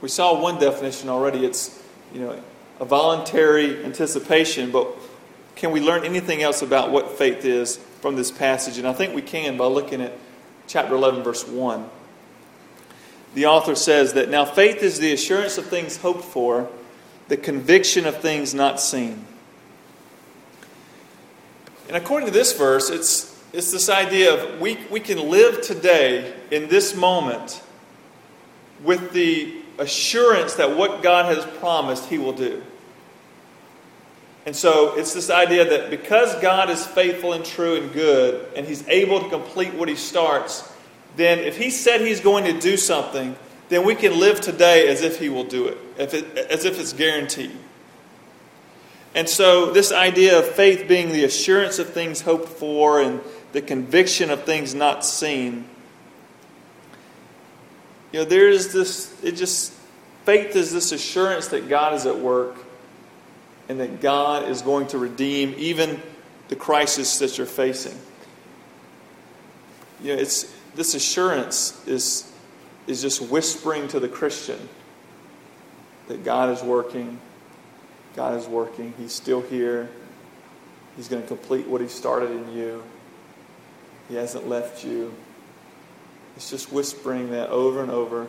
We 0.00 0.08
saw 0.08 0.42
one 0.42 0.58
definition 0.58 1.08
already. 1.08 1.46
It's, 1.46 1.80
you 2.12 2.20
know, 2.20 2.42
a 2.80 2.84
voluntary 2.84 3.84
anticipation, 3.84 4.72
but 4.72 4.88
can 5.54 5.70
we 5.70 5.80
learn 5.80 6.04
anything 6.04 6.42
else 6.42 6.62
about 6.62 6.90
what 6.90 7.12
faith 7.12 7.44
is 7.44 7.78
from 8.02 8.16
this 8.16 8.30
passage? 8.30 8.76
And 8.76 8.86
I 8.86 8.92
think 8.92 9.14
we 9.14 9.22
can 9.22 9.56
by 9.56 9.64
looking 9.64 10.02
at 10.02 10.12
chapter 10.66 10.94
11, 10.94 11.22
verse 11.22 11.46
1. 11.46 11.88
The 13.34 13.46
author 13.46 13.74
says 13.74 14.12
that 14.12 14.28
now 14.28 14.44
faith 14.44 14.82
is 14.82 14.98
the 14.98 15.12
assurance 15.12 15.56
of 15.56 15.66
things 15.66 15.96
hoped 15.96 16.24
for, 16.24 16.68
the 17.28 17.36
conviction 17.38 18.04
of 18.04 18.20
things 18.20 18.52
not 18.52 18.78
seen. 18.78 19.24
And 21.88 21.96
according 21.96 22.26
to 22.26 22.32
this 22.32 22.52
verse, 22.52 22.90
it's, 22.90 23.40
it's 23.52 23.70
this 23.70 23.88
idea 23.88 24.34
of 24.34 24.60
we, 24.60 24.78
we 24.90 25.00
can 25.00 25.30
live 25.30 25.62
today 25.62 26.34
in 26.50 26.68
this 26.68 26.94
moment 26.94 27.62
with 28.82 29.12
the 29.12 29.62
assurance 29.78 30.54
that 30.54 30.76
what 30.76 31.02
God 31.02 31.34
has 31.34 31.44
promised, 31.58 32.06
He 32.06 32.18
will 32.18 32.32
do. 32.32 32.62
And 34.44 34.56
so 34.56 34.96
it's 34.96 35.14
this 35.14 35.30
idea 35.30 35.64
that 35.70 35.90
because 35.90 36.34
God 36.40 36.68
is 36.68 36.84
faithful 36.84 37.32
and 37.32 37.44
true 37.44 37.76
and 37.76 37.92
good, 37.92 38.46
and 38.56 38.66
He's 38.66 38.86
able 38.88 39.20
to 39.20 39.28
complete 39.28 39.74
what 39.74 39.88
He 39.88 39.94
starts, 39.94 40.70
then 41.16 41.38
if 41.38 41.56
He 41.56 41.70
said 41.70 42.00
He's 42.00 42.20
going 42.20 42.44
to 42.44 42.58
do 42.58 42.76
something, 42.76 43.36
then 43.68 43.86
we 43.86 43.94
can 43.94 44.18
live 44.18 44.40
today 44.40 44.88
as 44.88 45.02
if 45.02 45.18
He 45.18 45.28
will 45.28 45.44
do 45.44 45.68
it, 45.68 45.78
as 45.98 46.64
if 46.64 46.80
it's 46.80 46.92
guaranteed. 46.92 47.56
And 49.14 49.28
so, 49.28 49.70
this 49.70 49.92
idea 49.92 50.38
of 50.38 50.46
faith 50.46 50.88
being 50.88 51.12
the 51.12 51.24
assurance 51.24 51.78
of 51.78 51.90
things 51.90 52.22
hoped 52.22 52.48
for 52.48 53.00
and 53.00 53.20
the 53.52 53.60
conviction 53.60 54.30
of 54.30 54.44
things 54.44 54.74
not 54.74 55.04
seen, 55.04 55.68
you 58.10 58.20
know, 58.20 58.24
there 58.24 58.48
is 58.48 58.72
this, 58.72 59.14
it 59.22 59.32
just, 59.32 59.72
faith 60.24 60.56
is 60.56 60.72
this 60.72 60.92
assurance 60.92 61.48
that 61.48 61.68
God 61.68 61.94
is 61.94 62.06
at 62.06 62.18
work 62.18 62.56
and 63.68 63.80
that 63.80 64.00
God 64.00 64.48
is 64.48 64.62
going 64.62 64.88
to 64.88 64.98
redeem 64.98 65.54
even 65.56 66.00
the 66.48 66.56
crisis 66.56 67.18
that 67.18 67.38
you're 67.38 67.46
facing. 67.46 67.96
You 70.02 70.14
know, 70.14 70.20
it's, 70.20 70.52
this 70.74 70.94
assurance 70.94 71.86
is, 71.86 72.30
is 72.86 73.00
just 73.00 73.22
whispering 73.22 73.88
to 73.88 74.00
the 74.00 74.08
Christian 74.08 74.68
that 76.08 76.24
God 76.24 76.50
is 76.50 76.62
working. 76.62 77.20
God 78.16 78.38
is 78.38 78.46
working. 78.46 78.92
He's 78.98 79.12
still 79.12 79.40
here. 79.40 79.88
He's 80.96 81.08
going 81.08 81.22
to 81.22 81.28
complete 81.28 81.66
what 81.66 81.80
He 81.80 81.88
started 81.88 82.30
in 82.30 82.52
you. 82.52 82.82
He 84.08 84.16
hasn't 84.16 84.48
left 84.48 84.84
you. 84.84 85.14
It's 86.36 86.50
just 86.50 86.72
whispering 86.72 87.30
that 87.30 87.48
over 87.50 87.82
and 87.82 87.90
over 87.90 88.26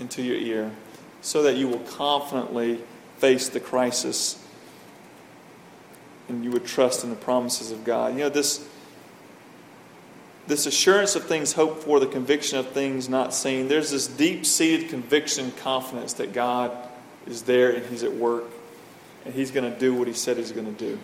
into 0.00 0.22
your 0.22 0.36
ear 0.36 0.72
so 1.20 1.42
that 1.42 1.56
you 1.56 1.68
will 1.68 1.80
confidently 1.80 2.80
face 3.18 3.48
the 3.48 3.60
crisis 3.60 4.41
and 6.32 6.44
you 6.44 6.50
would 6.50 6.64
trust 6.64 7.04
in 7.04 7.10
the 7.10 7.16
promises 7.16 7.70
of 7.70 7.84
God. 7.84 8.14
You 8.14 8.20
know, 8.20 8.28
this, 8.28 8.66
this 10.46 10.66
assurance 10.66 11.14
of 11.14 11.24
things 11.24 11.52
hoped 11.52 11.84
for, 11.84 12.00
the 12.00 12.06
conviction 12.06 12.58
of 12.58 12.68
things 12.70 13.08
not 13.08 13.34
seen, 13.34 13.68
there's 13.68 13.90
this 13.90 14.06
deep 14.06 14.44
seated 14.46 14.88
conviction, 14.88 15.52
confidence 15.52 16.14
that 16.14 16.32
God 16.32 16.76
is 17.26 17.42
there 17.42 17.70
and 17.70 17.86
He's 17.86 18.02
at 18.02 18.12
work 18.12 18.44
and 19.24 19.34
He's 19.34 19.50
going 19.50 19.70
to 19.70 19.78
do 19.78 19.94
what 19.94 20.08
He 20.08 20.14
said 20.14 20.36
He's 20.36 20.52
going 20.52 20.74
to 20.74 20.84
do. 20.84 20.98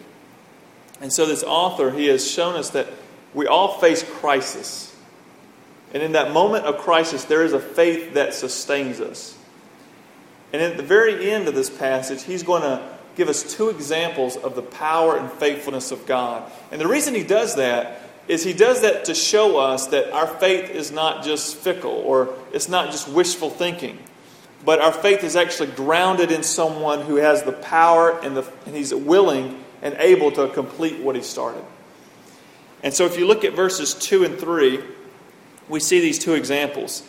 And 1.00 1.12
so, 1.12 1.26
this 1.26 1.44
author, 1.44 1.90
he 1.92 2.06
has 2.06 2.28
shown 2.28 2.56
us 2.56 2.70
that 2.70 2.88
we 3.32 3.46
all 3.46 3.78
face 3.78 4.02
crisis. 4.02 4.94
And 5.94 6.02
in 6.02 6.12
that 6.12 6.32
moment 6.32 6.64
of 6.64 6.78
crisis, 6.78 7.24
there 7.24 7.44
is 7.44 7.52
a 7.52 7.60
faith 7.60 8.14
that 8.14 8.34
sustains 8.34 9.00
us. 9.00 9.38
And 10.52 10.60
at 10.60 10.76
the 10.76 10.82
very 10.82 11.30
end 11.30 11.46
of 11.46 11.54
this 11.54 11.70
passage, 11.70 12.24
he's 12.24 12.42
going 12.42 12.62
to 12.62 12.97
give 13.18 13.28
us 13.28 13.42
two 13.56 13.68
examples 13.68 14.36
of 14.36 14.54
the 14.54 14.62
power 14.62 15.16
and 15.18 15.30
faithfulness 15.32 15.90
of 15.90 16.06
God. 16.06 16.50
And 16.70 16.80
the 16.80 16.86
reason 16.86 17.14
he 17.14 17.24
does 17.24 17.56
that 17.56 18.00
is 18.28 18.44
he 18.44 18.52
does 18.52 18.82
that 18.82 19.06
to 19.06 19.14
show 19.14 19.58
us 19.58 19.88
that 19.88 20.12
our 20.12 20.26
faith 20.26 20.70
is 20.70 20.92
not 20.92 21.24
just 21.24 21.56
fickle 21.56 21.90
or 21.90 22.32
it's 22.52 22.68
not 22.68 22.92
just 22.92 23.08
wishful 23.08 23.50
thinking, 23.50 23.98
but 24.64 24.80
our 24.80 24.92
faith 24.92 25.24
is 25.24 25.34
actually 25.34 25.70
grounded 25.72 26.30
in 26.30 26.44
someone 26.44 27.00
who 27.00 27.16
has 27.16 27.42
the 27.42 27.52
power 27.52 28.18
and, 28.20 28.36
the, 28.36 28.48
and 28.66 28.76
he's 28.76 28.94
willing 28.94 29.64
and 29.82 29.94
able 29.98 30.30
to 30.30 30.48
complete 30.50 31.00
what 31.00 31.16
he 31.16 31.22
started. 31.22 31.64
And 32.84 32.94
so 32.94 33.04
if 33.04 33.18
you 33.18 33.26
look 33.26 33.44
at 33.44 33.54
verses 33.54 33.94
2 33.94 34.24
and 34.24 34.38
3, 34.38 34.80
we 35.68 35.80
see 35.80 36.00
these 36.00 36.20
two 36.20 36.34
examples. 36.34 37.02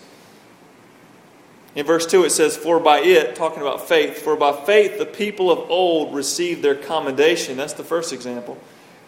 In 1.76 1.86
verse 1.86 2.06
2, 2.06 2.24
it 2.24 2.32
says, 2.32 2.58
For 2.58 2.80
by 2.80 3.00
it, 3.00 3.36
talking 3.36 3.62
about 3.62 3.88
faith, 3.88 4.22
for 4.22 4.36
by 4.36 4.54
faith 4.66 4.98
the 4.98 5.06
people 5.06 5.52
of 5.52 5.70
old 5.70 6.16
received 6.16 6.64
their 6.64 6.76
commendation. 6.76 7.58
That's 7.58 7.74
the 7.74 7.84
first 7.84 8.12
example. 8.12 8.58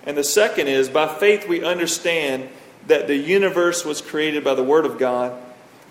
And 0.05 0.17
the 0.17 0.23
second 0.23 0.67
is, 0.67 0.89
by 0.89 1.07
faith 1.07 1.47
we 1.47 1.63
understand 1.63 2.49
that 2.87 3.07
the 3.07 3.15
universe 3.15 3.85
was 3.85 4.01
created 4.01 4.43
by 4.43 4.55
the 4.55 4.63
Word 4.63 4.85
of 4.85 4.97
God, 4.97 5.39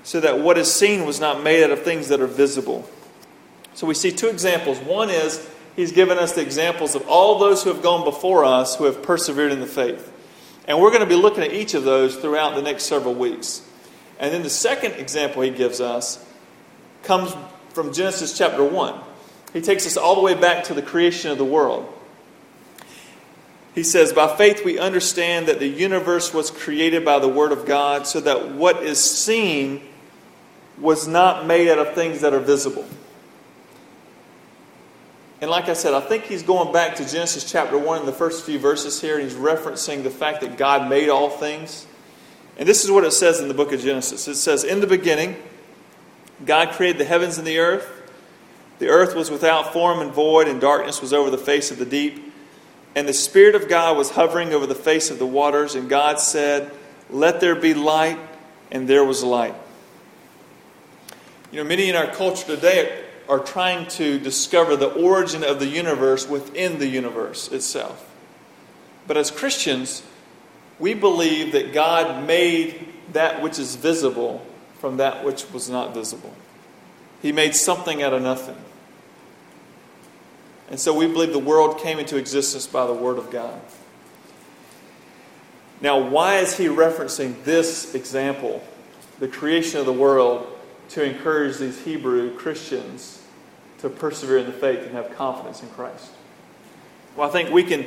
so 0.02 0.20
that 0.20 0.38
what 0.38 0.59
is 0.59 0.72
seen 0.72 1.04
was 1.04 1.20
not 1.20 1.42
made 1.42 1.62
out 1.62 1.70
of 1.70 1.83
things 1.83 2.09
that 2.09 2.20
are 2.20 2.26
visible. 2.26 2.88
So 3.74 3.87
we 3.87 3.94
see 3.94 4.11
two 4.11 4.28
examples. 4.28 4.78
One 4.78 5.11
is, 5.11 5.48
he's 5.76 5.92
given 5.92 6.18
us 6.18 6.33
the 6.33 6.40
examples 6.40 6.94
of 6.94 7.06
all 7.06 7.38
those 7.38 7.62
who 7.62 7.72
have 7.72 7.83
gone 7.83 8.04
before 8.04 8.44
us 8.44 8.76
who 8.76 8.85
have 8.85 9.02
persevered 9.02 9.52
in 9.52 9.61
the 9.61 9.66
faith. 9.66 10.12
And 10.66 10.80
we're 10.80 10.90
going 10.90 11.00
to 11.00 11.06
be 11.06 11.16
looking 11.16 11.42
at 11.42 11.52
each 11.52 11.74
of 11.74 11.85
those 11.85 12.16
throughout 12.16 12.54
the 12.54 12.62
next 12.62 12.85
several 12.85 13.14
weeks. 13.14 13.66
And 14.18 14.33
then 14.33 14.42
the 14.42 14.50
second 14.50 14.92
example 14.92 15.42
he 15.42 15.50
gives 15.50 15.80
us 15.80 16.24
comes 17.03 17.35
from 17.71 17.93
Genesis 17.93 18.37
chapter 18.37 18.65
1. 18.65 19.01
He 19.53 19.61
takes 19.61 19.87
us 19.87 19.97
all 19.97 20.15
the 20.15 20.21
way 20.21 20.35
back 20.35 20.65
to 20.65 20.75
the 20.75 20.83
creation 20.83 21.31
of 21.31 21.39
the 21.39 21.45
world. 21.45 21.93
He 23.75 23.83
says, 23.83 24.13
By 24.13 24.37
faith 24.37 24.65
we 24.65 24.79
understand 24.79 25.49
that 25.49 25.59
the 25.59 25.69
universe 25.69 26.35
was 26.35 26.51
created 26.51 27.05
by 27.05 27.19
the 27.19 27.29
Word 27.29 27.53
of 27.53 27.67
God, 27.67 28.07
so 28.07 28.21
that 28.21 28.53
what 28.53 28.83
is 28.83 29.03
seen 29.03 29.83
was 30.79 31.07
not 31.07 31.47
made 31.47 31.69
out 31.69 31.79
of 31.79 31.95
things 31.95 32.21
that 32.23 32.33
are 32.33 32.41
visible. 32.41 32.87
And 35.41 35.51
like 35.51 35.69
I 35.69 35.73
said, 35.73 35.95
I 35.95 36.01
think 36.01 36.25
he's 36.25 36.43
going 36.43 36.73
back 36.73 36.97
to 36.97 37.09
Genesis 37.09 37.51
chapter 37.51 37.79
1 37.79 38.01
in 38.01 38.07
the 38.07 38.13
first 38.13 38.45
few 38.45 38.59
verses 38.59 39.01
here, 39.01 39.19
and 39.19 39.29
he's 39.29 39.39
referencing 39.39 40.03
the 40.03 40.11
fact 40.11 40.43
that 40.43 40.59
God 40.59 40.89
made 40.89 41.09
all 41.09 41.31
things. 41.31 41.87
And 42.59 42.69
this 42.69 42.85
is 42.85 42.91
what 42.91 43.05
it 43.05 43.13
says 43.13 43.41
in 43.41 43.49
the 43.49 43.55
book 43.55 43.73
of 43.73 43.81
Genesis 43.81 44.29
it 44.29 44.35
says, 44.35 44.65
In 44.65 44.81
the 44.81 44.87
beginning, 44.87 45.37
God 46.44 46.72
created 46.72 46.98
the 46.98 47.05
heavens 47.05 47.38
and 47.38 47.46
the 47.46 47.59
earth. 47.59 47.88
The 48.79 48.88
earth 48.88 49.14
was 49.14 49.31
without 49.31 49.72
form 49.72 50.00
and 50.00 50.11
void, 50.11 50.48
and 50.48 50.61
darkness 50.61 51.03
was 51.03 51.12
over 51.12 51.31
the 51.31 51.38
face 51.38 51.70
of 51.70 51.79
the 51.79 51.85
deep. 51.85 52.33
And 52.94 53.07
the 53.07 53.12
Spirit 53.12 53.55
of 53.55 53.68
God 53.68 53.96
was 53.96 54.11
hovering 54.11 54.53
over 54.53 54.66
the 54.66 54.74
face 54.74 55.11
of 55.11 55.18
the 55.18 55.26
waters, 55.26 55.74
and 55.74 55.88
God 55.88 56.18
said, 56.18 56.72
Let 57.11 57.40
there 57.40 57.55
be 57.55 57.74
light, 57.74 58.18
and 58.70 58.88
there 58.88 59.05
was 59.05 59.22
light. 59.22 59.55
You 61.53 61.62
know, 61.62 61.68
many 61.68 61.88
in 61.88 61.96
our 61.96 62.07
culture 62.07 62.46
today 62.46 63.05
are 63.29 63.38
trying 63.38 63.87
to 63.87 64.18
discover 64.18 64.76
the 64.76 64.92
origin 64.92 65.44
of 65.44 65.61
the 65.61 65.66
universe 65.66 66.29
within 66.29 66.79
the 66.79 66.87
universe 66.87 67.48
itself. 67.48 68.07
But 69.07 69.16
as 69.16 69.31
Christians, 69.31 70.03
we 70.79 70.94
believe 70.94 71.53
that 71.53 71.72
God 71.72 72.26
made 72.26 72.88
that 73.12 73.42
which 73.42 73.59
is 73.59 73.76
visible 73.76 74.44
from 74.81 74.97
that 74.97 75.25
which 75.25 75.51
was 75.53 75.69
not 75.69 75.95
visible. 75.95 76.35
He 77.21 77.33
made 77.33 77.55
something 77.55 78.03
out 78.03 78.14
of 78.14 78.23
nothing. 78.23 78.57
And 80.71 80.81
so 80.81 80.95
we 80.95 81.07
believe 81.07 81.33
the 81.33 81.38
world 81.38 81.79
came 81.79 81.99
into 81.99 82.16
existence 82.16 82.66
by 82.66 82.87
the 82.87 82.95
Word 82.95 83.19
of 83.19 83.31
God. 83.31 83.61
Now, 85.81 85.99
why 85.99 86.37
is 86.37 86.57
he 86.57 86.66
referencing 86.66 87.43
this 87.45 87.95
example, 87.95 88.62
the 89.19 89.29
creation 89.29 89.81
of 89.81 89.87
the 89.87 89.93
world, 89.93 90.47
to 90.90 91.03
encourage 91.03 91.59
these 91.59 91.81
Hebrew 91.85 92.37
Christians 92.37 93.23
to 93.79 93.88
persevere 93.88 94.38
in 94.38 94.47
the 94.47 94.53
faith 94.53 94.81
and 94.81 94.93
have 94.93 95.14
confidence 95.16 95.62
in 95.62 95.69
Christ? 95.71 96.11
Well, 97.16 97.29
I 97.29 97.33
think 97.33 97.51
we 97.51 97.64
can 97.64 97.87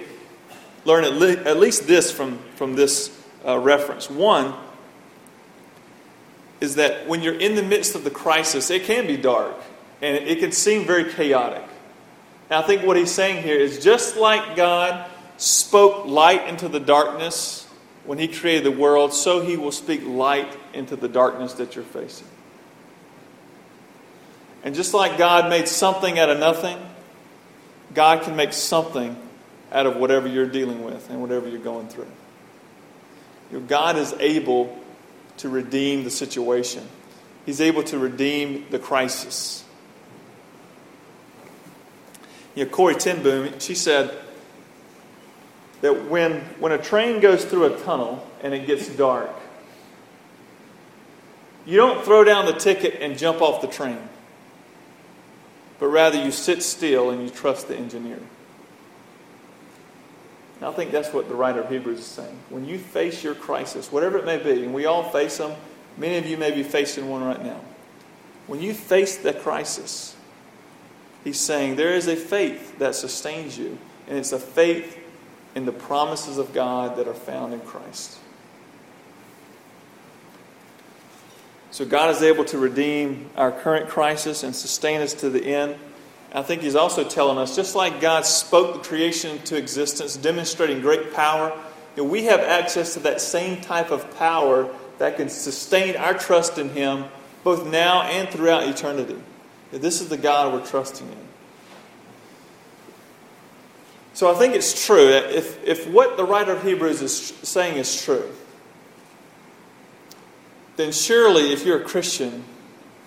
learn 0.85 1.05
at, 1.05 1.13
le- 1.13 1.43
at 1.43 1.57
least 1.57 1.87
this 1.87 2.11
from, 2.11 2.39
from 2.55 2.75
this 2.75 3.17
uh, 3.45 3.57
reference. 3.57 4.09
One, 4.09 4.53
is 6.63 6.75
that 6.75 7.09
when 7.09 7.21
you're 7.21 7.37
in 7.37 7.55
the 7.55 7.61
midst 7.61 7.93
of 7.93 8.05
the 8.05 8.09
crisis, 8.09 8.69
it 8.69 8.85
can 8.85 9.05
be 9.05 9.17
dark 9.17 9.53
and 10.01 10.15
it 10.15 10.39
can 10.39 10.53
seem 10.53 10.85
very 10.85 11.11
chaotic. 11.11 11.63
And 12.49 12.63
I 12.63 12.65
think 12.65 12.83
what 12.83 12.95
he's 12.95 13.11
saying 13.11 13.43
here 13.43 13.57
is 13.57 13.83
just 13.83 14.15
like 14.15 14.55
God 14.55 15.09
spoke 15.35 16.05
light 16.05 16.47
into 16.47 16.69
the 16.69 16.79
darkness 16.79 17.67
when 18.05 18.17
he 18.17 18.29
created 18.29 18.63
the 18.63 18.71
world, 18.71 19.13
so 19.13 19.41
he 19.41 19.57
will 19.57 19.73
speak 19.73 20.05
light 20.05 20.57
into 20.73 20.95
the 20.95 21.09
darkness 21.09 21.51
that 21.55 21.75
you're 21.75 21.83
facing. 21.83 22.27
And 24.63 24.73
just 24.73 24.93
like 24.93 25.17
God 25.17 25.49
made 25.49 25.67
something 25.67 26.17
out 26.17 26.29
of 26.29 26.39
nothing, 26.39 26.77
God 27.93 28.23
can 28.23 28.37
make 28.37 28.53
something 28.53 29.17
out 29.69 29.85
of 29.85 29.97
whatever 29.97 30.29
you're 30.29 30.47
dealing 30.47 30.85
with 30.85 31.09
and 31.09 31.21
whatever 31.21 31.49
you're 31.49 31.59
going 31.59 31.89
through. 31.89 32.07
You 33.51 33.59
know, 33.59 33.65
God 33.65 33.97
is 33.97 34.13
able 34.19 34.79
to 35.37 35.49
redeem 35.49 36.03
the 36.03 36.09
situation. 36.09 36.87
He's 37.45 37.59
able 37.59 37.83
to 37.83 37.97
redeem 37.97 38.65
the 38.69 38.79
crisis. 38.79 39.63
You 42.55 42.65
know, 42.65 42.71
Corrie 42.71 42.95
ten 42.95 43.23
Boom, 43.23 43.59
she 43.59 43.75
said 43.75 44.15
that 45.81 46.09
when, 46.09 46.41
when 46.59 46.71
a 46.71 46.77
train 46.77 47.19
goes 47.19 47.43
through 47.43 47.65
a 47.65 47.79
tunnel 47.79 48.25
and 48.41 48.53
it 48.53 48.67
gets 48.67 48.87
dark, 48.89 49.31
you 51.65 51.77
don't 51.77 52.03
throw 52.05 52.23
down 52.23 52.45
the 52.45 52.53
ticket 52.53 53.01
and 53.01 53.17
jump 53.17 53.41
off 53.41 53.61
the 53.61 53.67
train, 53.67 53.97
but 55.79 55.87
rather 55.87 56.23
you 56.23 56.31
sit 56.31 56.61
still 56.61 57.09
and 57.09 57.23
you 57.23 57.29
trust 57.29 57.67
the 57.67 57.75
engineer. 57.75 58.19
And 60.63 60.71
I 60.71 60.75
think 60.77 60.91
that's 60.91 61.11
what 61.11 61.27
the 61.27 61.35
writer 61.35 61.59
of 61.59 61.69
Hebrews 61.69 61.99
is 61.99 62.05
saying. 62.05 62.39
When 62.49 62.63
you 62.63 62.77
face 62.77 63.21
your 63.21 63.35
crisis, 63.35 63.91
whatever 63.91 64.17
it 64.17 64.23
may 64.23 64.37
be, 64.37 64.63
and 64.63 64.73
we 64.73 64.85
all 64.85 65.03
face 65.03 65.37
them, 65.37 65.51
many 65.97 66.15
of 66.15 66.25
you 66.25 66.37
may 66.37 66.51
be 66.51 66.63
facing 66.63 67.09
one 67.09 67.21
right 67.21 67.43
now. 67.43 67.59
When 68.47 68.61
you 68.61 68.73
face 68.73 69.17
that 69.17 69.41
crisis, 69.41 70.15
he's 71.25 71.37
saying 71.37 71.75
there 71.75 71.93
is 71.93 72.07
a 72.07 72.15
faith 72.15 72.79
that 72.79 72.95
sustains 72.95 73.57
you, 73.57 73.77
and 74.07 74.17
it's 74.17 74.31
a 74.31 74.39
faith 74.39 74.97
in 75.53 75.65
the 75.65 75.73
promises 75.73 76.37
of 76.37 76.53
God 76.53 76.95
that 76.95 77.09
are 77.09 77.13
found 77.13 77.53
in 77.53 77.59
Christ. 77.59 78.17
So 81.71 81.83
God 81.83 82.09
is 82.09 82.23
able 82.23 82.45
to 82.45 82.57
redeem 82.57 83.31
our 83.35 83.51
current 83.51 83.89
crisis 83.89 84.43
and 84.43 84.55
sustain 84.55 85.01
us 85.01 85.13
to 85.15 85.29
the 85.29 85.43
end. 85.43 85.75
I 86.33 86.41
think 86.41 86.61
he's 86.63 86.75
also 86.75 87.03
telling 87.03 87.37
us 87.37 87.55
just 87.55 87.75
like 87.75 88.01
God 88.01 88.25
spoke 88.25 88.73
the 88.73 88.87
creation 88.87 89.37
into 89.37 89.55
existence, 89.55 90.17
demonstrating 90.17 90.81
great 90.81 91.13
power, 91.13 91.57
we 91.95 92.23
have 92.25 92.39
access 92.39 92.95
to 92.95 93.01
that 93.01 93.21
same 93.21 93.61
type 93.61 93.91
of 93.91 94.15
power 94.17 94.73
that 94.97 95.17
can 95.17 95.29
sustain 95.29 95.95
our 95.95 96.13
trust 96.13 96.57
in 96.57 96.69
him 96.69 97.05
both 97.43 97.67
now 97.67 98.01
and 98.03 98.29
throughout 98.29 98.63
eternity. 98.63 99.21
This 99.71 100.01
is 100.01 100.09
the 100.09 100.17
God 100.17 100.53
we're 100.53 100.65
trusting 100.65 101.07
in. 101.07 101.17
So 104.13 104.31
I 104.31 104.35
think 104.35 104.55
it's 104.55 104.85
true. 104.85 105.09
If, 105.09 105.63
if 105.63 105.87
what 105.87 106.17
the 106.17 106.23
writer 106.23 106.53
of 106.53 106.63
Hebrews 106.63 107.01
is 107.01 107.17
saying 107.43 107.77
is 107.77 108.01
true, 108.01 108.29
then 110.77 110.91
surely 110.91 111.51
if 111.51 111.65
you're 111.65 111.81
a 111.81 111.83
Christian, 111.83 112.43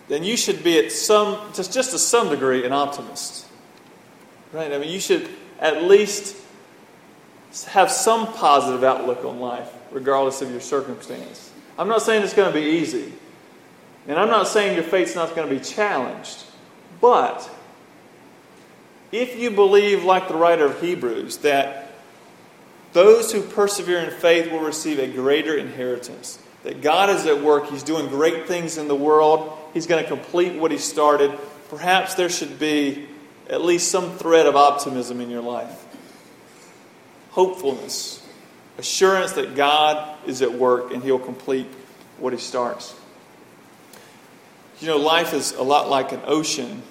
then 0.09 0.23
you 0.23 0.37
should 0.37 0.63
be 0.63 0.79
at 0.79 0.93
some, 0.93 1.39
just, 1.55 1.73
just 1.73 1.91
to 1.91 1.99
some 1.99 2.29
degree, 2.29 2.65
an 2.65 2.73
optimist. 2.73 3.47
Right? 4.53 4.73
I 4.73 4.79
mean, 4.79 4.91
you 4.91 5.01
should 5.01 5.29
at 5.59 5.85
least 5.85 6.37
have 7.67 7.91
some 7.91 8.33
positive 8.35 8.85
outlook 8.85 9.25
on 9.25 9.41
life, 9.41 9.69
regardless 9.91 10.43
of 10.43 10.51
your 10.51 10.61
circumstance. 10.61 11.51
I'm 11.79 11.89
not 11.89 12.03
saying 12.03 12.23
it's 12.23 12.35
going 12.35 12.53
to 12.53 12.59
be 12.59 12.67
easy. 12.67 13.13
And 14.07 14.19
I'm 14.19 14.29
not 14.29 14.47
saying 14.47 14.75
your 14.75 14.85
faith's 14.85 15.15
not 15.15 15.35
going 15.35 15.49
to 15.49 15.55
be 15.55 15.61
challenged. 15.61 16.45
But 17.01 17.51
if 19.11 19.37
you 19.39 19.51
believe, 19.51 20.05
like 20.05 20.29
the 20.29 20.37
writer 20.37 20.67
of 20.67 20.81
Hebrews, 20.81 21.39
that 21.39 21.93
those 22.93 23.33
who 23.33 23.43
persevere 23.43 23.99
in 24.01 24.11
faith 24.11 24.51
will 24.51 24.61
receive 24.61 24.99
a 24.99 25.07
greater 25.07 25.57
inheritance, 25.57 26.39
that 26.67 26.83
God 26.83 27.11
is 27.11 27.27
at 27.27 27.43
work, 27.43 27.71
He's 27.71 27.85
doing 27.85 28.09
great 28.09 28.49
things 28.49 28.77
in 28.77 28.89
the 28.89 28.95
world, 28.97 29.57
He's 29.73 29.87
going 29.87 30.03
to 30.03 30.09
complete 30.09 30.61
what 30.61 30.73
He 30.73 30.79
started, 30.79 31.31
perhaps 31.69 32.15
there 32.15 32.29
should 32.29 32.59
be 32.59 33.07
at 33.49 33.63
least 33.63 33.89
some 33.89 34.19
thread 34.19 34.47
of 34.47 34.57
optimism 34.57 35.21
in 35.21 35.31
your 35.31 35.43
life. 35.43 35.87
Hopefulness, 37.31 38.27
assurance 38.79 39.33
that 39.35 39.55
God 39.55 40.19
is 40.27 40.43
at 40.43 40.55
work 40.55 40.93
and 40.93 41.05
He'll 41.05 41.21
complete 41.21 41.69
what 42.19 42.33
He 42.33 42.39
starts. 42.41 42.97
You 44.81 44.89
know, 44.89 44.97
life 44.97 45.35
is 45.35 45.53
a 45.53 45.63
lot 45.63 45.89
like 45.89 46.11
an 46.11 46.23
ocean. 46.27 46.83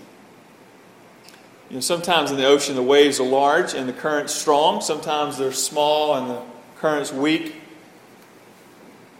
You 1.69 1.75
know, 1.75 1.81
sometimes 1.81 2.31
in 2.31 2.37
the 2.37 2.45
ocean 2.45 2.75
the 2.75 2.81
waves 2.81 3.19
are 3.19 3.27
large 3.27 3.73
and 3.73 3.89
the 3.89 3.93
current's 3.93 4.33
strong. 4.33 4.79
Sometimes 4.79 5.37
they're 5.37 5.51
small 5.51 6.15
and 6.15 6.29
the 6.29 6.41
current's 6.77 7.11
weak. 7.11 7.55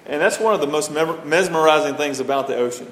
And 0.06 0.22
that's 0.22 0.40
one 0.40 0.54
of 0.54 0.62
the 0.62 0.68
most 0.68 0.92
mesmerizing 0.92 1.96
things 1.96 2.20
about 2.20 2.48
the 2.48 2.56
ocean. 2.56 2.92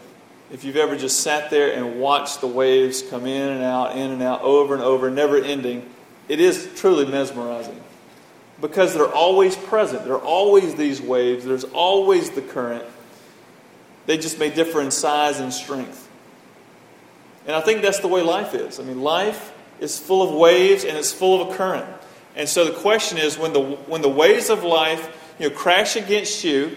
If 0.51 0.63
you've 0.63 0.77
ever 0.77 0.95
just 0.95 1.21
sat 1.21 1.49
there 1.49 1.73
and 1.73 1.99
watched 1.99 2.41
the 2.41 2.47
waves 2.47 3.01
come 3.01 3.25
in 3.25 3.49
and 3.49 3.63
out, 3.63 3.95
in 3.95 4.11
and 4.11 4.21
out, 4.21 4.41
over 4.41 4.73
and 4.73 4.83
over, 4.83 5.09
never 5.09 5.37
ending, 5.37 5.89
it 6.27 6.39
is 6.39 6.69
truly 6.75 7.05
mesmerizing. 7.05 7.79
Because 8.61 8.93
they're 8.93 9.11
always 9.11 9.55
present. 9.55 10.05
There 10.05 10.13
are 10.13 10.21
always 10.21 10.75
these 10.75 11.01
waves, 11.01 11.45
there's 11.45 11.63
always 11.65 12.31
the 12.31 12.41
current. 12.41 12.85
They 14.05 14.17
just 14.17 14.37
may 14.39 14.49
differ 14.49 14.81
in 14.81 14.91
size 14.91 15.39
and 15.39 15.53
strength. 15.53 16.09
And 17.45 17.55
I 17.55 17.61
think 17.61 17.81
that's 17.81 17.99
the 17.99 18.07
way 18.07 18.21
life 18.21 18.53
is. 18.53 18.79
I 18.79 18.83
mean, 18.83 19.01
life 19.01 19.53
is 19.79 19.99
full 19.99 20.21
of 20.21 20.33
waves 20.33 20.83
and 20.83 20.97
it's 20.97 21.11
full 21.11 21.41
of 21.41 21.49
a 21.49 21.57
current. 21.57 21.85
And 22.35 22.47
so 22.47 22.65
the 22.65 22.73
question 22.73 23.17
is 23.17 23.37
when 23.37 23.53
the, 23.53 23.61
when 23.61 24.01
the 24.01 24.09
waves 24.09 24.49
of 24.49 24.63
life 24.63 25.35
you 25.39 25.49
know, 25.49 25.55
crash 25.55 25.95
against 25.95 26.43
you, 26.43 26.75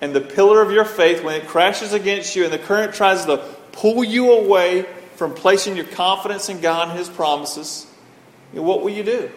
and 0.00 0.14
the 0.14 0.20
pillar 0.20 0.62
of 0.62 0.70
your 0.70 0.84
faith, 0.84 1.24
when 1.24 1.34
it 1.40 1.48
crashes 1.48 1.92
against 1.92 2.36
you 2.36 2.44
and 2.44 2.52
the 2.52 2.58
current 2.58 2.94
tries 2.94 3.24
to 3.26 3.38
pull 3.72 4.04
you 4.04 4.32
away 4.32 4.86
from 5.16 5.34
placing 5.34 5.76
your 5.76 5.86
confidence 5.86 6.48
in 6.48 6.60
God 6.60 6.90
and 6.90 6.98
His 6.98 7.08
promises, 7.08 7.86
what 8.52 8.82
will 8.82 8.90
you 8.90 9.02
do? 9.02 9.30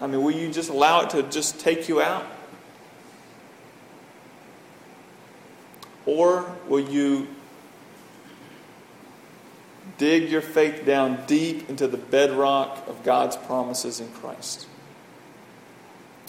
I 0.00 0.06
mean, 0.06 0.22
will 0.22 0.32
you 0.32 0.50
just 0.50 0.70
allow 0.70 1.02
it 1.02 1.10
to 1.10 1.24
just 1.24 1.58
take 1.58 1.88
you 1.88 2.00
out? 2.00 2.24
Or 6.06 6.50
will 6.68 6.88
you 6.88 7.26
dig 9.98 10.30
your 10.30 10.40
faith 10.40 10.86
down 10.86 11.26
deep 11.26 11.68
into 11.68 11.88
the 11.88 11.96
bedrock 11.96 12.86
of 12.86 13.02
God's 13.02 13.36
promises 13.36 13.98
in 13.98 14.08
Christ? 14.12 14.67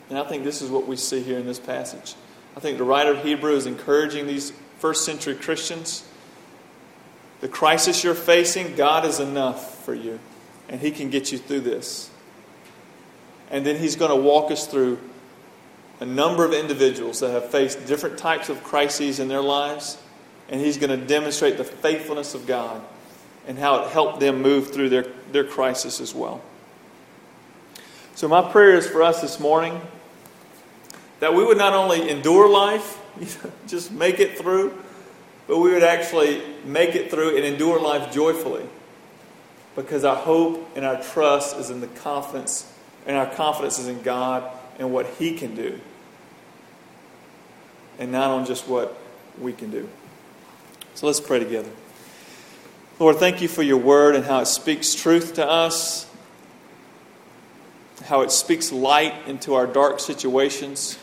And 0.10 0.18
I 0.18 0.24
think 0.24 0.44
this 0.44 0.62
is 0.62 0.70
what 0.70 0.88
we 0.88 0.96
see 0.96 1.22
here 1.22 1.38
in 1.38 1.46
this 1.46 1.60
passage. 1.60 2.16
I 2.58 2.60
think 2.60 2.78
the 2.78 2.84
writer 2.84 3.12
of 3.12 3.24
Hebrew 3.24 3.56
is 3.56 3.66
encouraging 3.66 4.28
these 4.28 4.52
first 4.80 5.06
century 5.06 5.36
Christians. 5.36 6.04
The 7.42 7.48
crisis 7.48 8.04
you're 8.04 8.16
facing, 8.16 8.76
God 8.76 9.06
is 9.06 9.20
enough 9.20 9.84
for 9.86 9.94
you, 9.94 10.20
and 10.68 10.82
He 10.82 10.92
can 10.92 11.10
get 11.10 11.32
you 11.32 11.38
through 11.38 11.62
this. 11.62 12.10
And 13.52 13.66
then 13.66 13.78
He's 13.78 13.96
going 13.96 14.12
to 14.12 14.18
walk 14.18 14.52
us 14.52 14.68
through 14.68 15.00
a 16.00 16.06
number 16.06 16.46
of 16.46 16.54
individuals 16.54 17.20
that 17.20 17.32
have 17.32 17.50
faced 17.50 17.86
different 17.86 18.18
types 18.18 18.50
of 18.50 18.64
crises 18.64 19.20
in 19.20 19.28
their 19.28 19.42
lives, 19.42 19.98
and 20.48 20.62
he's 20.62 20.78
going 20.78 20.98
to 20.98 21.06
demonstrate 21.06 21.58
the 21.58 21.64
faithfulness 21.64 22.34
of 22.34 22.48
God 22.48 22.82
and 23.48 23.58
how 23.58 23.84
it 23.84 23.92
helped 23.92 24.20
them 24.20 24.42
move 24.42 24.72
through 24.72 24.90
their, 24.90 25.08
their 25.32 25.44
crisis 25.44 26.00
as 26.00 26.14
well. 26.14 26.42
So, 28.16 28.28
my 28.28 28.50
prayer 28.50 28.76
is 28.76 28.88
for 28.88 29.04
us 29.04 29.22
this 29.22 29.40
morning 29.40 29.82
that 31.20 31.34
we 31.34 31.44
would 31.44 31.58
not 31.58 31.74
only 31.74 32.10
endure 32.10 32.50
life, 32.50 32.98
just 33.68 33.92
make 33.92 34.20
it 34.20 34.38
through, 34.38 34.74
but 35.48 35.58
we 35.58 35.72
would 35.72 35.84
actually 35.84 36.42
make 36.66 36.96
it 36.96 37.10
through 37.10 37.36
and 37.36 37.46
endure 37.46 37.82
life 37.82 38.14
joyfully 38.14 38.66
because 39.76 40.04
our 40.04 40.16
hope 40.16 40.70
and 40.76 40.86
our 40.86 41.02
trust 41.02 41.58
is 41.58 41.70
in 41.70 41.82
the 41.82 41.88
confidence, 41.88 42.72
and 43.06 43.16
our 43.16 43.28
confidence 43.28 43.80
is 43.80 43.88
in 43.88 44.02
God 44.02 44.50
and 44.78 44.92
what 44.92 45.06
He 45.18 45.36
can 45.38 45.56
do 45.56 45.80
and 48.00 48.12
not 48.12 48.32
on 48.32 48.46
just 48.46 48.68
what 48.68 48.98
we 49.40 49.54
can 49.54 49.70
do. 49.70 49.88
So 50.96 51.06
let's 51.06 51.20
pray 51.20 51.40
together. 51.40 51.70
Lord, 52.98 53.18
thank 53.18 53.42
you 53.42 53.48
for 53.48 53.62
your 53.62 53.78
word 53.78 54.16
and 54.16 54.26
how 54.26 54.40
it 54.40 54.48
speaks 54.48 54.96
truth 54.96 55.36
to 55.36 55.48
us, 55.48 56.10
how 58.06 58.22
it 58.22 58.32
speaks 58.32 58.72
light 58.72 59.14
into 59.28 59.54
our 59.54 59.68
dark 59.68 60.00
situations. 60.00 60.98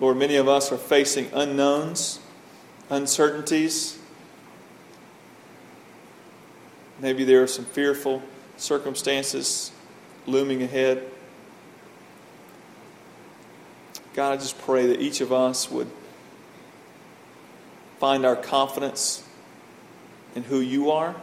Lord, 0.00 0.16
many 0.16 0.36
of 0.36 0.48
us 0.48 0.72
are 0.72 0.76
facing 0.76 1.30
unknowns, 1.32 2.18
uncertainties. 2.90 3.98
Maybe 6.98 7.24
there 7.24 7.42
are 7.42 7.46
some 7.46 7.64
fearful 7.64 8.22
circumstances 8.56 9.70
looming 10.26 10.62
ahead. 10.62 11.02
God, 14.14 14.32
I 14.32 14.36
just 14.36 14.58
pray 14.58 14.86
that 14.88 15.00
each 15.00 15.20
of 15.20 15.32
us 15.32 15.70
would 15.70 15.90
find 17.98 18.24
our 18.24 18.36
confidence 18.36 19.26
in 20.34 20.42
who 20.44 20.60
you 20.60 20.90
are 20.90 21.14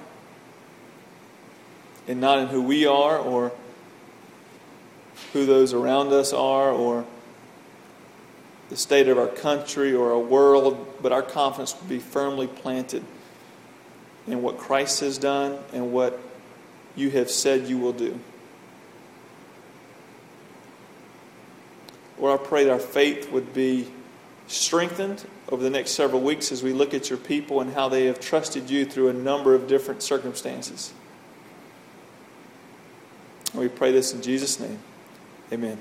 and 2.08 2.20
not 2.22 2.40
in 2.40 2.48
who 2.48 2.62
we 2.62 2.86
are 2.86 3.18
or 3.18 3.52
who 5.34 5.46
those 5.46 5.74
around 5.74 6.12
us 6.12 6.34
are 6.34 6.72
or 6.72 7.06
the 8.72 8.78
state 8.78 9.10
of 9.10 9.18
our 9.18 9.28
country 9.28 9.94
or 9.94 10.14
our 10.14 10.20
world, 10.20 10.88
but 11.02 11.12
our 11.12 11.22
confidence 11.22 11.76
would 11.78 11.90
be 11.90 12.00
firmly 12.00 12.48
planted 12.48 13.04
in 14.28 14.42
what 14.42 14.58
Christ 14.58 15.02
has 15.02 15.18
done 15.18 15.60
and 15.74 15.92
what 15.92 16.18
you 16.96 17.10
have 17.10 17.30
said 17.30 17.68
you 17.68 17.78
will 17.78 17.92
do. 17.92 18.18
Lord, 22.18 22.40
I 22.40 22.44
pray 22.44 22.64
that 22.64 22.72
our 22.72 22.80
faith 22.80 23.30
would 23.30 23.54
be 23.54 23.92
strengthened 24.48 25.26
over 25.50 25.62
the 25.62 25.70
next 25.70 25.92
several 25.92 26.22
weeks 26.22 26.54
as 26.54 26.64
we 26.64 26.72
look 26.72 26.94
at 26.94 27.10
your 27.10 27.20
people 27.20 27.60
and 27.60 27.74
how 27.74 27.90
they 27.90 28.06
have 28.06 28.22
trusted 28.22 28.70
you 28.70 28.86
through 28.86 29.10
a 29.10 29.14
number 29.14 29.54
of 29.54 29.68
different 29.68 30.02
circumstances. 30.02 30.94
We 33.54 33.68
pray 33.68 33.92
this 33.92 34.14
in 34.14 34.22
Jesus' 34.22 34.62
name. 34.62 34.80
Amen. 35.52 35.78